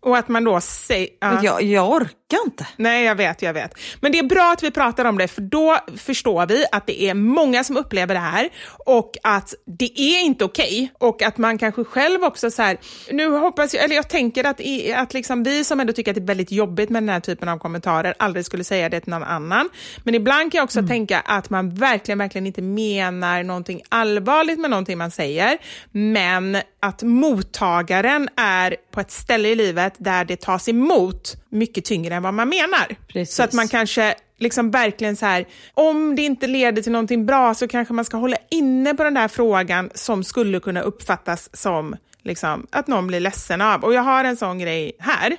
[0.01, 1.09] Och att man då säger...
[1.21, 1.41] ja.
[1.45, 2.11] jag, jag orkar
[2.47, 2.67] inte.
[2.77, 3.75] Nej, jag vet, jag vet.
[4.01, 7.03] Men det är bra att vi pratar om det, för då förstår vi att det
[7.03, 8.49] är många som upplever det här
[8.87, 10.93] och att det är inte okej.
[10.99, 12.77] Och att man kanske själv också så här,
[13.13, 16.15] nu hoppas jag, eller jag tänker att, i- att liksom vi som ändå tycker att
[16.15, 19.11] det är väldigt jobbigt med den här typen av kommentarer aldrig skulle säga det till
[19.11, 19.69] någon annan.
[20.05, 24.71] Men ibland kan jag också tänka att man verkligen, verkligen inte menar någonting allvarligt med
[24.71, 25.59] någonting man säger,
[25.93, 32.16] men att mottagaren är på ett ställe i livet där det tas emot mycket tyngre
[32.17, 32.97] än vad man menar.
[33.09, 33.35] Precis.
[33.35, 37.55] Så att man kanske liksom verkligen så här, om det inte leder till någonting bra
[37.55, 41.97] så kanske man ska hålla inne på den där frågan som skulle kunna uppfattas som
[42.23, 43.85] liksom, att någon blir ledsen av.
[43.85, 45.37] Och jag har en sån grej här.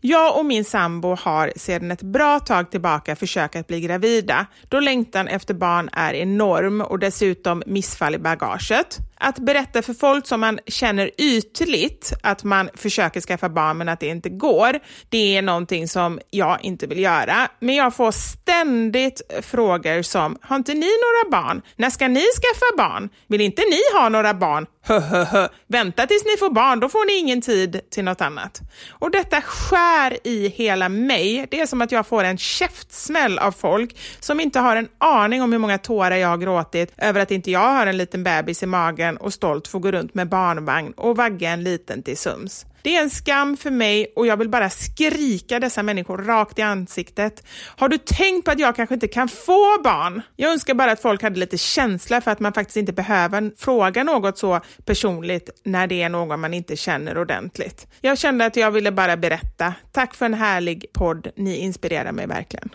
[0.00, 4.80] Jag och min sambo har sedan ett bra tag tillbaka försökt att bli gravida, då
[4.80, 8.98] längtan efter barn är enorm och dessutom missfall i bagaget.
[9.24, 14.00] Att berätta för folk som man känner ytligt att man försöker skaffa barn men att
[14.00, 14.78] det inte går,
[15.08, 17.48] det är någonting som jag inte vill göra.
[17.60, 21.62] Men jag får ständigt frågor som, har inte ni några barn?
[21.76, 23.08] När ska ni skaffa barn?
[23.26, 24.66] Vill inte ni ha några barn?
[24.84, 25.48] Hö, hö, hö.
[25.66, 28.60] Vänta tills ni får barn, då får ni ingen tid till något annat.
[28.90, 31.46] Och detta detta skär i hela mig.
[31.50, 35.42] Det är som att jag får en käftsmäll av folk som inte har en aning
[35.42, 38.62] om hur många tårar jag har gråtit över att inte jag har en liten bebis
[38.62, 42.66] i magen och stolt får gå runt med barnvagn och vagga en liten till sums.
[42.82, 46.62] Det är en skam för mig och jag vill bara skrika dessa människor rakt i
[46.62, 47.44] ansiktet.
[47.76, 50.22] Har du tänkt på att jag kanske inte kan få barn?
[50.36, 54.04] Jag önskar bara att folk hade lite känsla för att man faktiskt inte behöver fråga
[54.04, 57.86] något så personligt när det är någon man inte känner ordentligt.
[58.00, 59.74] Jag kände att jag ville bara berätta.
[59.92, 61.28] Tack för en härlig podd.
[61.36, 62.68] Ni inspirerar mig verkligen.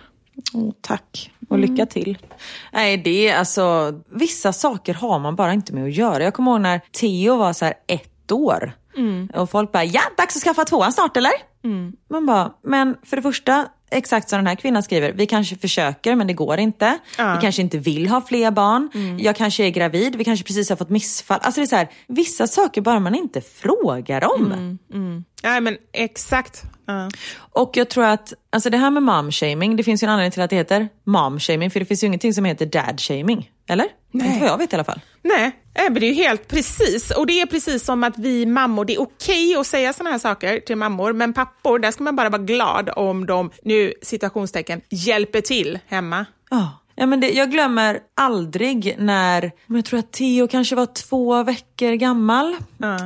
[0.54, 2.18] Oh, tack och lycka till.
[2.74, 6.24] Nej, det är alltså, vissa saker har man bara inte med att göra.
[6.24, 8.74] Jag kommer ihåg när Theo var så här ett år
[9.34, 11.32] och folk bara, ja, dags att skaffa tvåan snart eller?
[12.10, 16.16] Man bara, men för det första, exakt som den här kvinnan skriver, vi kanske försöker
[16.16, 16.98] men det går inte.
[17.18, 18.90] Vi kanske inte vill ha fler barn.
[19.20, 21.40] Jag kanske är gravid, vi kanske precis har fått missfall.
[21.42, 24.78] Alltså det är så här, vissa saker bara man inte frågar om.
[25.44, 26.64] Nej, men exakt.
[26.86, 27.10] Ja.
[27.38, 30.42] Och jag tror att, alltså det här med mom-shaming, det finns ju en anledning till
[30.42, 33.52] att det heter mom-shaming, för det finns ju ingenting som heter dad-shaming.
[33.70, 33.86] Eller?
[34.12, 34.28] Nej.
[34.28, 35.02] Inte vad jag vet i alla fall.
[35.22, 35.52] Nej,
[35.84, 37.12] men det är ju helt precis.
[37.12, 40.20] Och det är precis som att vi mammor, det är okej att säga såna här
[40.20, 44.82] saker till mammor, men pappor, där ska man bara vara glad om de, nu citationstecken,
[44.90, 46.26] hjälper till hemma.
[46.50, 46.70] Ja.
[47.00, 51.92] Ja, men det, jag glömmer aldrig när, jag tror att Theo kanske var två veckor
[51.92, 52.56] gammal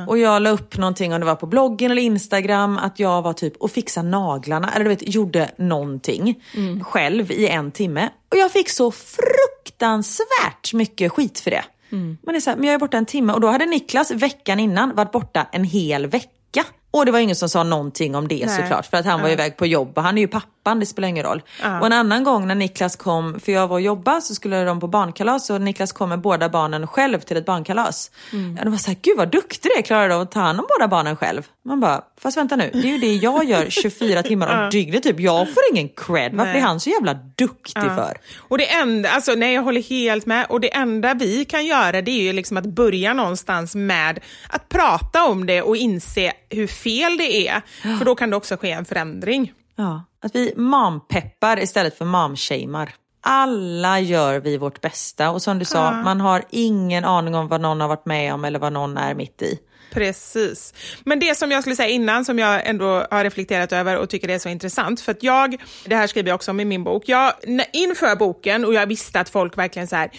[0.08, 3.32] och jag la upp någonting, om det var på bloggen eller Instagram, att jag var
[3.32, 6.42] typ och fixade naglarna, eller du vet, gjorde någonting
[6.82, 8.08] själv i en timme.
[8.30, 11.64] Och jag fick så fruktansvärt mycket skit för det.
[11.96, 14.10] Men, det är så här, men jag är borta en timme och då hade Niklas
[14.10, 16.64] veckan innan varit borta en hel vecka.
[16.94, 18.56] Och det var ingen som sa någonting om det Nej.
[18.56, 21.08] såklart, för att han var iväg på jobb och han är ju pappan, det spelar
[21.08, 21.42] ingen roll.
[21.80, 24.80] Och en annan gång när Niklas kom, för jag var och jobba så skulle de
[24.80, 28.10] på barnkalas och Niklas kom med båda barnen själv till ett barnkalas.
[28.58, 30.60] Och de var såhär, gud vad duktig du är, klarar du av att ta hand
[30.60, 31.42] om båda barnen själv?
[31.64, 35.02] Man bara, fast vänta nu, det är ju det jag gör 24 timmar om dygnet
[35.02, 35.20] typ.
[35.20, 38.16] Jag får ingen cred, varför är han så jävla duktig för?
[38.38, 42.02] Och det enda, alltså nej jag håller helt med, och det enda vi kan göra
[42.02, 46.66] det är ju liksom att börja någonstans med att prata om det och inse hur
[46.66, 47.60] fel det är,
[47.98, 49.52] för då kan det också ske en förändring.
[49.76, 52.94] Ja, att vi mampeppar istället för mamshamar.
[53.24, 57.60] Alla gör vi vårt bästa och som du sa, man har ingen aning om vad
[57.60, 59.58] någon har varit med om eller vad någon är mitt i.
[59.92, 60.74] Precis.
[61.04, 64.28] Men det som jag skulle säga innan, som jag ändå har reflekterat över och tycker
[64.28, 66.84] det är så intressant, för att jag, det här skriver jag också om i min
[66.84, 67.32] bok, jag,
[67.72, 70.10] inför boken och jag visste att folk verkligen så här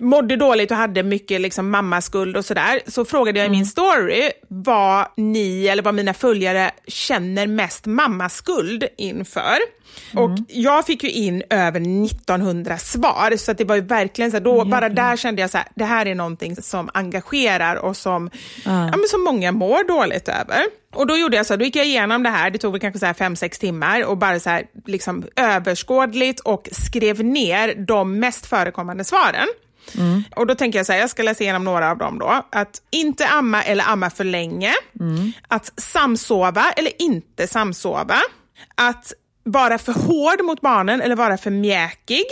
[0.00, 4.30] mådde dåligt och hade mycket liksom mammaskuld och sådär, så frågade jag i min story
[4.48, 9.58] vad ni eller vad mina följare känner mest mammaskuld inför.
[10.14, 14.36] Och jag fick ju in över 1900 svar, så att det var ju verkligen så
[14.36, 17.96] här, då, bara där kände jag så här, det här är någonting som engagerar och
[17.96, 18.30] som,
[18.64, 18.86] ja.
[18.86, 20.64] men som många mår dåligt över.
[20.94, 22.80] Och då gjorde jag så, här, då gick jag igenom det här, det tog väl
[22.80, 27.74] kanske så här fem, sex timmar och bara så här, liksom överskådligt och skrev ner
[27.74, 29.48] de mest förekommande svaren.
[30.36, 32.46] Och då tänker jag så här, jag ska läsa igenom några av dem då.
[32.52, 34.74] Att inte amma eller amma för länge.
[35.48, 38.18] Att samsova eller inte samsova.
[38.74, 39.12] Att
[39.44, 42.24] vara för hård mot barnen eller vara för mjäkig.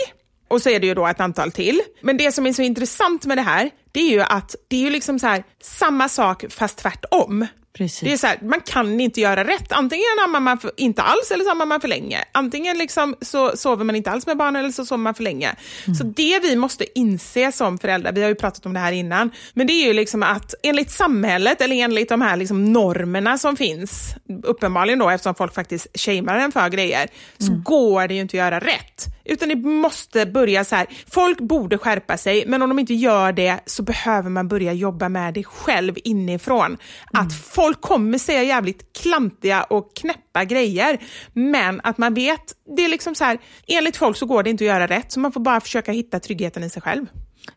[0.47, 1.81] Och så är det ju då ett antal till.
[2.01, 4.81] Men det som är så intressant med det här, det är ju att det är
[4.81, 7.47] ju liksom så här, samma sak fast tvärtom.
[7.77, 7.99] Precis.
[7.99, 9.71] Det är så här, man kan inte göra rätt.
[9.71, 12.23] Antingen ammar man för, inte alls eller så ammar man för länge.
[12.31, 15.55] Antingen liksom så sover man inte alls med barnen eller så sover man för länge.
[15.97, 19.31] Så det vi måste inse som föräldrar, vi har ju pratat om det här innan,
[19.53, 23.55] men det är ju liksom att enligt samhället eller enligt de här liksom normerna som
[23.55, 27.07] finns, uppenbarligen då eftersom folk faktiskt shamear en för grejer,
[27.37, 29.05] så går det ju inte att göra rätt.
[29.29, 33.31] Utan det måste börja så här, folk borde skärpa sig, men om de inte gör
[33.31, 36.77] det så behöver man börja jobba med det själv inifrån.
[37.13, 40.99] Att folk kommer säga jävligt klantiga och knäppa grejer,
[41.33, 43.37] men att man vet, det är liksom så här,
[43.67, 46.19] enligt folk så går det inte att göra rätt, så man får bara försöka hitta
[46.19, 47.05] tryggheten i sig själv.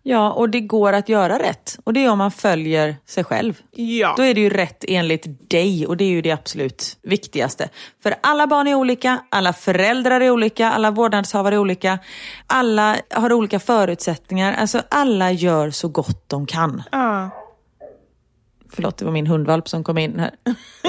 [0.03, 1.79] Ja, och det går att göra rätt.
[1.85, 3.59] Och det är om man följer sig själv.
[3.71, 4.15] Ja.
[4.17, 7.69] Då är det ju rätt enligt dig och det är ju det absolut viktigaste.
[8.03, 11.99] För alla barn är olika, alla föräldrar är olika, alla vårdnadshavare är olika.
[12.47, 14.53] Alla har olika förutsättningar.
[14.53, 16.83] Alltså alla gör så gott de kan.
[16.93, 17.31] Ja.
[18.73, 20.31] Förlåt, det var min hundvalp som kom in här.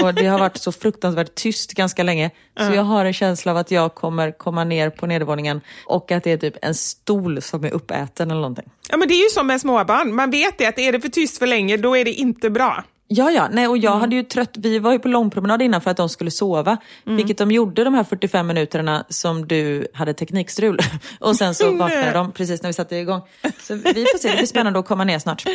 [0.03, 2.31] Och det har varit så fruktansvärt tyst ganska länge.
[2.57, 6.23] Så jag har en känsla av att jag kommer komma ner på nedervåningen och att
[6.23, 8.69] det är typ en stol som är uppäten eller någonting.
[8.89, 11.09] ja, men det är ju som med småbarn, man vet det att är det för
[11.09, 12.83] tyst för länge, då är det inte bra.
[13.13, 13.49] Ja, ja.
[13.51, 14.57] Nej, och jag hade ju trött.
[14.57, 16.77] Vi var ju på långpromenad innan för att de skulle sova.
[17.03, 20.79] Vilket de gjorde de här 45 minuterna som du hade teknikstrul.
[21.19, 23.21] Och sen så vaknade de precis när vi satte igång.
[23.59, 25.45] Så vi får se, det blir spännande att komma ner snart.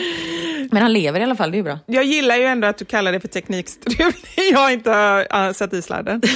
[0.71, 1.79] Men han lever i alla fall, det är ju bra.
[1.87, 4.13] Jag gillar ju ändå att du kallar det för teknikstrul.
[4.53, 4.91] Jag har inte
[5.35, 6.23] uh, satt i sladden.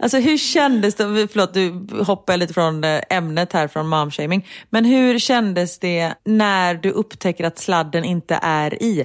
[0.00, 4.46] Alltså hur kändes det, förlåt du hoppar lite från eh, ämnet här från momshaming.
[4.70, 9.04] Men hur kändes det när du upptäcker att sladden inte är i?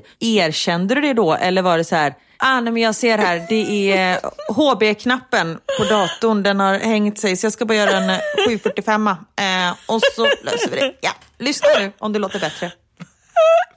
[0.65, 3.45] Kände du det då eller var det så här, ah, nej, men jag ser här,
[3.49, 4.19] det är
[4.53, 9.07] HB-knappen på datorn, den har hängt sig så jag ska bara göra en eh, 745
[9.07, 9.13] eh,
[9.87, 10.93] och så löser vi det.
[11.01, 12.71] Ja, lyssna nu om det låter bättre.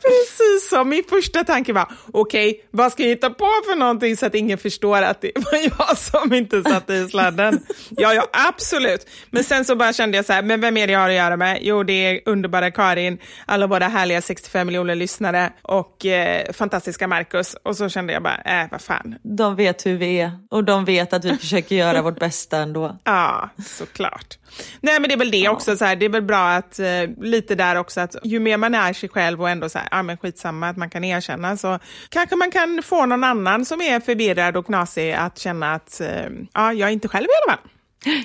[0.07, 0.85] Precis så.
[0.85, 4.59] Min första tanke var, okej, vad ska jag hitta på för någonting så att ingen
[4.59, 7.61] förstår att det var jag som inte satte i sladden?
[7.91, 9.09] ja, ja, absolut.
[9.31, 11.15] Men sen så bara kände jag så här, men vem är det jag har att
[11.15, 11.59] göra med?
[11.63, 17.57] Jo, det är underbara Karin, alla våra härliga 65 miljoner lyssnare och eh, fantastiska Marcus.
[17.63, 19.15] Och så kände jag bara, äh, vad fan.
[19.23, 22.99] De vet hur vi är och de vet att vi försöker göra vårt bästa ändå.
[23.05, 24.39] Ja, såklart.
[24.81, 26.87] Nej, men det är väl det också, så här, det är väl bra att eh,
[27.21, 30.03] lite där också att ju mer man är sig själv och ändå så här, ja
[30.03, 31.79] men skitsamma att man kan erkänna så
[32.09, 36.27] kanske man kan få någon annan som är förvirrad och knasig att känna att eh,
[36.53, 37.71] ja, jag är inte själv i alla fall.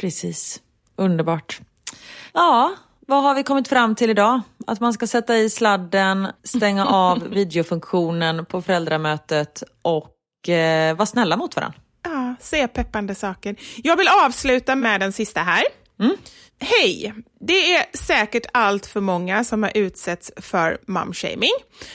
[0.00, 0.60] Precis.
[0.96, 1.60] Underbart.
[2.32, 2.74] Ja,
[3.06, 4.40] vad har vi kommit fram till idag?
[4.66, 11.36] Att man ska sätta i sladden, stänga av videofunktionen på föräldramötet och eh, vara snälla
[11.36, 11.78] mot varandra.
[12.04, 13.56] Ja, säga peppande saker.
[13.76, 15.64] Jag vill avsluta med den sista här.
[16.62, 17.14] Hej!
[17.40, 21.52] Det är säkert allt för många som har utsatts för momshaming.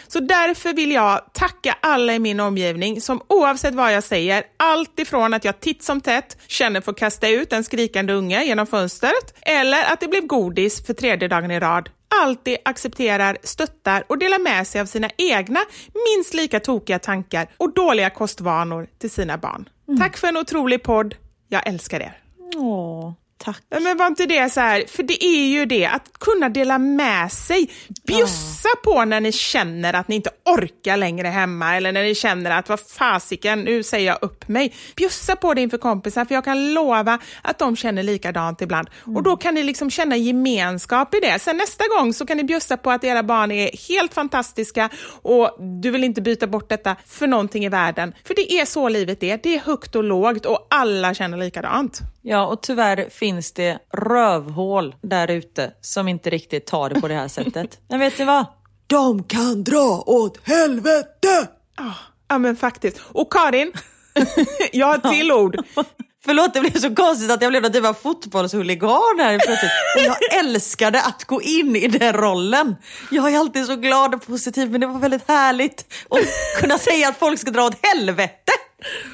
[0.08, 5.00] Så därför vill jag tacka alla i min omgivning som oavsett vad jag säger, allt
[5.00, 8.68] ifrån att jag titt som tätt känner för att kasta ut en skrikande unge genom
[8.68, 11.90] fönstret eller att det blev godis för tredje dagen i rad
[12.22, 15.60] alltid accepterar, stöttar och delar med sig av sina egna
[15.94, 19.70] minst lika tokiga tankar och dåliga kostvanor till sina barn.
[20.00, 21.16] Tack för en otrolig podd.
[21.48, 22.20] Jag älskar er.
[22.56, 23.62] Åh, tack.
[23.70, 26.78] Ja, Men var inte det så här, för det är ju det, att kunna dela
[26.78, 27.70] med sig.
[28.08, 32.52] Bjussa på när ni känner att ni inte orkar längre hemma eller när ni känner
[32.52, 34.74] att vad fasiken, nu säger jag upp mig.
[34.96, 38.90] Bjussa på det inför kompisar för jag kan lova att de känner likadant ibland.
[39.16, 41.40] Och då kan ni liksom känna gemenskap i det.
[41.40, 44.90] Sen nästa gång så kan ni bjussa på att era barn är helt fantastiska
[45.22, 48.14] och du vill inte byta bort detta för någonting i världen.
[48.24, 52.02] För det är så livet är, det är högt och lågt och alla känner likadant.
[52.30, 57.14] Ja, och tyvärr finns det rövhål där ute som inte riktigt tar det på det
[57.14, 57.80] här sättet.
[57.90, 58.46] Men vet ni vad?
[58.88, 61.48] De kan dra åt helvete!
[61.78, 61.94] Ja,
[62.28, 63.02] ja men faktiskt.
[63.12, 63.72] Och Karin,
[64.72, 65.58] jag har ett till ord.
[66.26, 69.72] Förlåt, det blev så konstigt att jag blev någon typ av fotbollshuligan här plötsligt.
[69.96, 72.76] Och jag älskade att gå in i den rollen.
[73.12, 77.10] Jag är alltid så glad och positiv, men det var väldigt härligt att kunna säga
[77.10, 78.52] att folk ska dra åt helvete.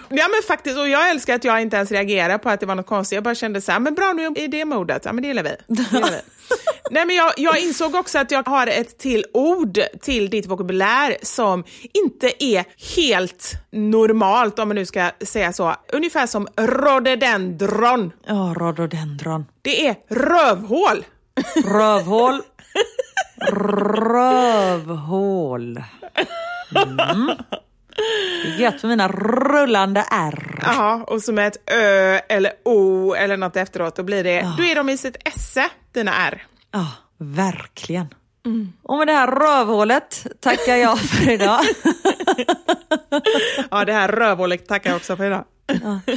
[0.09, 2.75] Ja men faktiskt, och jag älskar att jag inte ens reagerar på att det var
[2.75, 3.15] något konstigt.
[3.15, 5.43] Jag bara kände så här, men bra nu i det modet, ja men det gillar
[5.43, 5.55] vi.
[5.67, 6.17] Det gillar vi.
[6.91, 11.17] Nej men jag, jag insåg också att jag har ett till ord till ditt vokabulär
[11.21, 15.75] som inte är helt normalt, om man nu ska säga så.
[15.93, 18.11] Ungefär som rhododendron.
[18.25, 19.45] Ja, rhododendron.
[19.61, 21.05] Det är rövhål.
[21.65, 22.41] Rövhål.
[24.13, 25.83] Rövhål.
[26.75, 27.29] Mm.
[27.95, 30.59] Det är gött för mina rullande R.
[30.61, 34.63] Ja, och som är ett ö eller o eller något efteråt, då blir det, då
[34.63, 36.43] är de i sitt esse, dina R.
[36.71, 36.87] Ja,
[37.17, 38.07] verkligen.
[38.83, 41.59] Och med det här rövhålet tackar jag för idag.
[43.71, 45.43] ja, det här rövhålet tackar jag också för idag.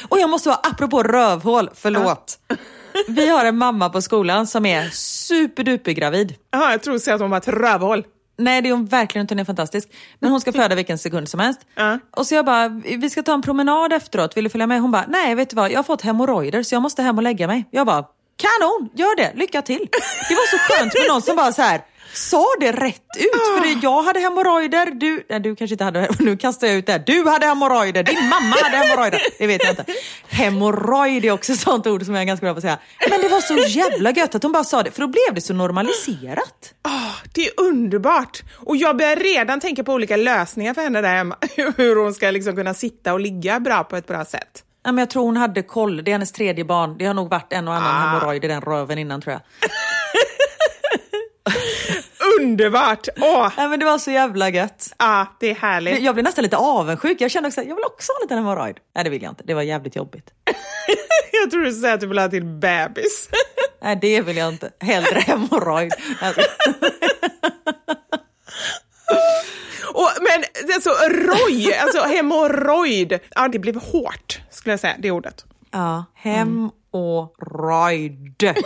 [0.08, 2.38] Och jag måste vara, apropå rövhål, förlåt.
[3.08, 6.34] Vi har en mamma på skolan som är superduper gravid.
[6.50, 8.04] Jaha, jag tror att hon var ett rövhål.
[8.38, 9.88] Nej det är hon verkligen inte, hon är fantastisk.
[10.18, 11.60] Men hon ska föda vilken sekund som helst.
[11.74, 11.98] Ja.
[12.16, 14.80] Och så jag bara, vi ska ta en promenad efteråt, vill du följa med?
[14.80, 17.22] Hon bara, nej vet du vad, jag har fått hemorrojder så jag måste hem och
[17.22, 17.68] lägga mig.
[17.70, 18.04] Jag bara,
[18.36, 19.88] kanon, gör det, lycka till.
[20.28, 21.80] Det var så skönt med någon som bara så här
[22.16, 23.30] sa det rätt ut.
[23.56, 26.86] För det, jag hade hemorrojder, du, nej, du kanske inte hade nu kastar jag ut
[26.86, 27.02] det.
[27.06, 29.20] Du hade hemorrojder, din mamma hade hemorrojder.
[29.38, 29.84] Det vet jag inte.
[30.28, 32.78] Hemorrojd är också ett sånt ord som jag är ganska bra på att säga.
[33.10, 35.40] Men det var så jävla gött att hon bara sa det, för då blev det
[35.40, 36.74] så normaliserat.
[36.82, 38.42] Ah, det är underbart!
[38.66, 41.36] Och jag börjar redan tänka på olika lösningar för henne där hemma.
[41.76, 44.62] Hur hon ska liksom kunna sitta och ligga bra på ett bra sätt.
[44.84, 46.04] Ja, men jag tror hon hade koll.
[46.04, 46.96] Det är hennes tredje barn.
[46.98, 48.08] Det har nog varit en och annan Ah.
[48.08, 49.70] hemorrojd i den röven innan tror jag.
[52.40, 53.08] Underbart!
[53.20, 54.92] Åh, Ja, men det var så jävla gött.
[54.96, 56.00] ah, det är härligt.
[56.02, 57.20] Jag blev nästan lite avundsjuk.
[57.20, 58.76] Jag kände också att jag vill också ha en liten hemorrojd.
[58.94, 59.44] Nej, det vill jag inte.
[59.46, 60.30] Det var jävligt jobbigt.
[61.42, 63.28] Jag tror du säga att du vill ha till bebis.
[63.82, 64.70] Nej, det vill jag inte.
[64.80, 65.92] Hellre hemorrojd.
[69.94, 73.18] Och, men alltså roj, alltså hemorrojd.
[73.34, 75.44] Ja, det blev hårt skulle jag säga, det ordet.
[75.70, 76.74] ja, hemorrojd.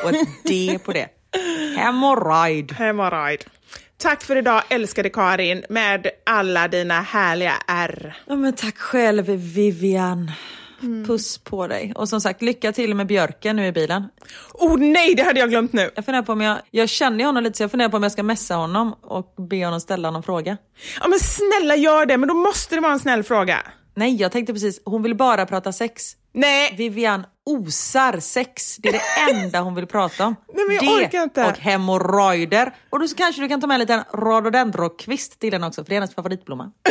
[0.05, 1.09] Och ett D på det.
[1.77, 2.73] Hemorrojd.
[2.73, 3.45] Hemorrojd.
[4.03, 8.16] Tack för idag älskade Karin med alla dina härliga R.
[8.26, 10.32] Ja, men tack själv Vivian.
[11.07, 11.92] Puss på dig.
[11.96, 14.05] Och som sagt, lycka till med björken nu i bilen.
[14.53, 15.90] Oh nej, det hade jag glömt nu.
[15.94, 18.12] Jag funderar på om jag, jag känner honom lite så jag funderar på om jag
[18.12, 20.57] ska messa honom och be honom ställa någon fråga.
[21.01, 23.62] Ja men snälla gör det, men då måste det vara en snäll fråga.
[23.94, 26.16] Nej, jag tänkte precis, hon vill bara prata sex.
[26.33, 28.76] Nej, Vivian osar sex.
[28.76, 30.37] Det är det enda hon vill prata om.
[30.55, 31.45] Nej, det orkar inte.
[31.45, 32.74] och hemorrojder.
[32.91, 35.89] Och då så kanske du kan ta med en liten rhododendrokvist till den också, för
[35.89, 36.72] det är hennes favoritblomma.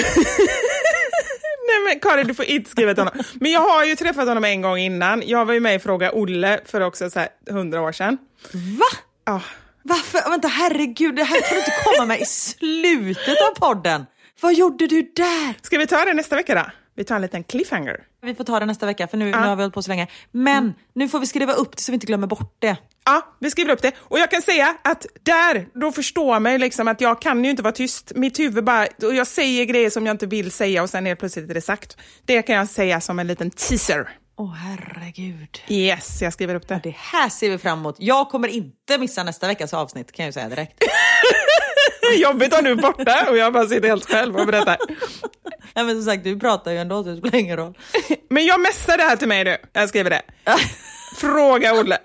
[1.68, 3.24] nej men Karin du får inte skriva till honom.
[3.34, 5.24] Men jag har ju träffat honom en gång innan.
[5.26, 8.18] Jag var ju med i Fråga Olle för också så hundra år sedan.
[8.52, 8.86] Va?
[9.26, 9.42] Ja.
[9.84, 10.30] Varför?
[10.30, 14.06] Vänta, herregud, det här kan du inte komma med i slutet av podden.
[14.42, 15.54] Vad gjorde du där?
[15.62, 16.66] Ska vi ta det nästa vecka då?
[17.00, 17.97] Vi tar en liten cliffhanger.
[18.22, 20.08] Vi får ta det nästa vecka, för nu, nu har vi hållit på så länge.
[20.32, 22.78] Men nu får vi skriva upp det så vi inte glömmer bort det.
[23.06, 23.91] Ja, vi skriver upp det.
[24.00, 27.50] Och jag kan säga att där, då förstår man ju liksom att jag kan ju
[27.50, 28.12] inte vara tyst.
[28.16, 31.20] Mitt huvud bara, och jag säger grejer som jag inte vill säga och sen helt
[31.20, 31.97] plötsligt är det sagt.
[32.26, 34.10] Det kan jag säga som en liten teaser.
[34.38, 35.62] Åh herregud.
[35.68, 36.80] Yes, jag skriver upp det.
[36.84, 37.95] Det här ser vi fram emot.
[38.00, 40.74] Jag kommer inte missa nästa veckas avsnitt kan jag ju säga direkt.
[42.16, 44.78] Jobbigt om du är borta och jag bara sitter helt själv och berättar.
[45.74, 47.78] Ja, men som sagt, du pratar ju ändå så det spelar ingen roll.
[48.30, 49.57] Men jag messar det här till mig nu.
[49.74, 50.22] Jag skriver det.
[51.18, 51.97] Fråga Olle.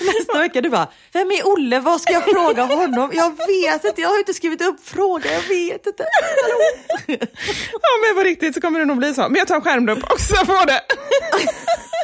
[0.00, 1.80] Nästa vecka du bara, vem är Olle?
[1.80, 3.10] Vad ska jag fråga honom?
[3.14, 6.04] Jag vet inte, jag har inte skrivit upp fråga, jag vet inte.
[6.42, 6.58] Hallå?
[7.72, 9.22] Ja men på riktigt så kommer det nog bli så.
[9.22, 10.80] Men jag tar en skärmdump också på det.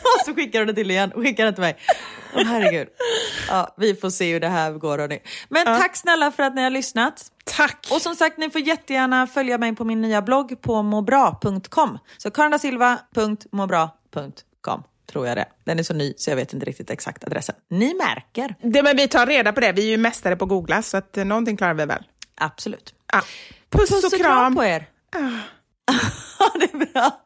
[0.03, 1.77] Och så skickar du det till igen och skickar det till mig.
[2.35, 2.89] Åh herregud.
[3.49, 5.23] Ja, vi får se hur det här går hörni.
[5.49, 7.27] Men tack snälla för att ni har lyssnat.
[7.45, 7.89] Tack.
[7.91, 11.99] Och som sagt, ni får jättegärna följa mig på min nya blogg på mobra.com.
[12.19, 15.47] Så karandasilva.mobra.com tror jag det.
[15.65, 17.55] Den är så ny så jag vet inte riktigt exakt adressen.
[17.71, 18.55] Ni märker.
[18.63, 19.73] Det, men vi tar reda på det.
[19.73, 22.05] Vi är ju mästare på att googla så att eh, någonting klarar vi väl.
[22.35, 22.95] Absolut.
[23.13, 23.23] Ja.
[23.71, 24.55] Puss, och kram.
[24.55, 24.89] på er.
[26.39, 27.21] Ja, det är bra.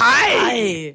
[0.00, 0.38] Hej!
[0.38, 0.94] Hej!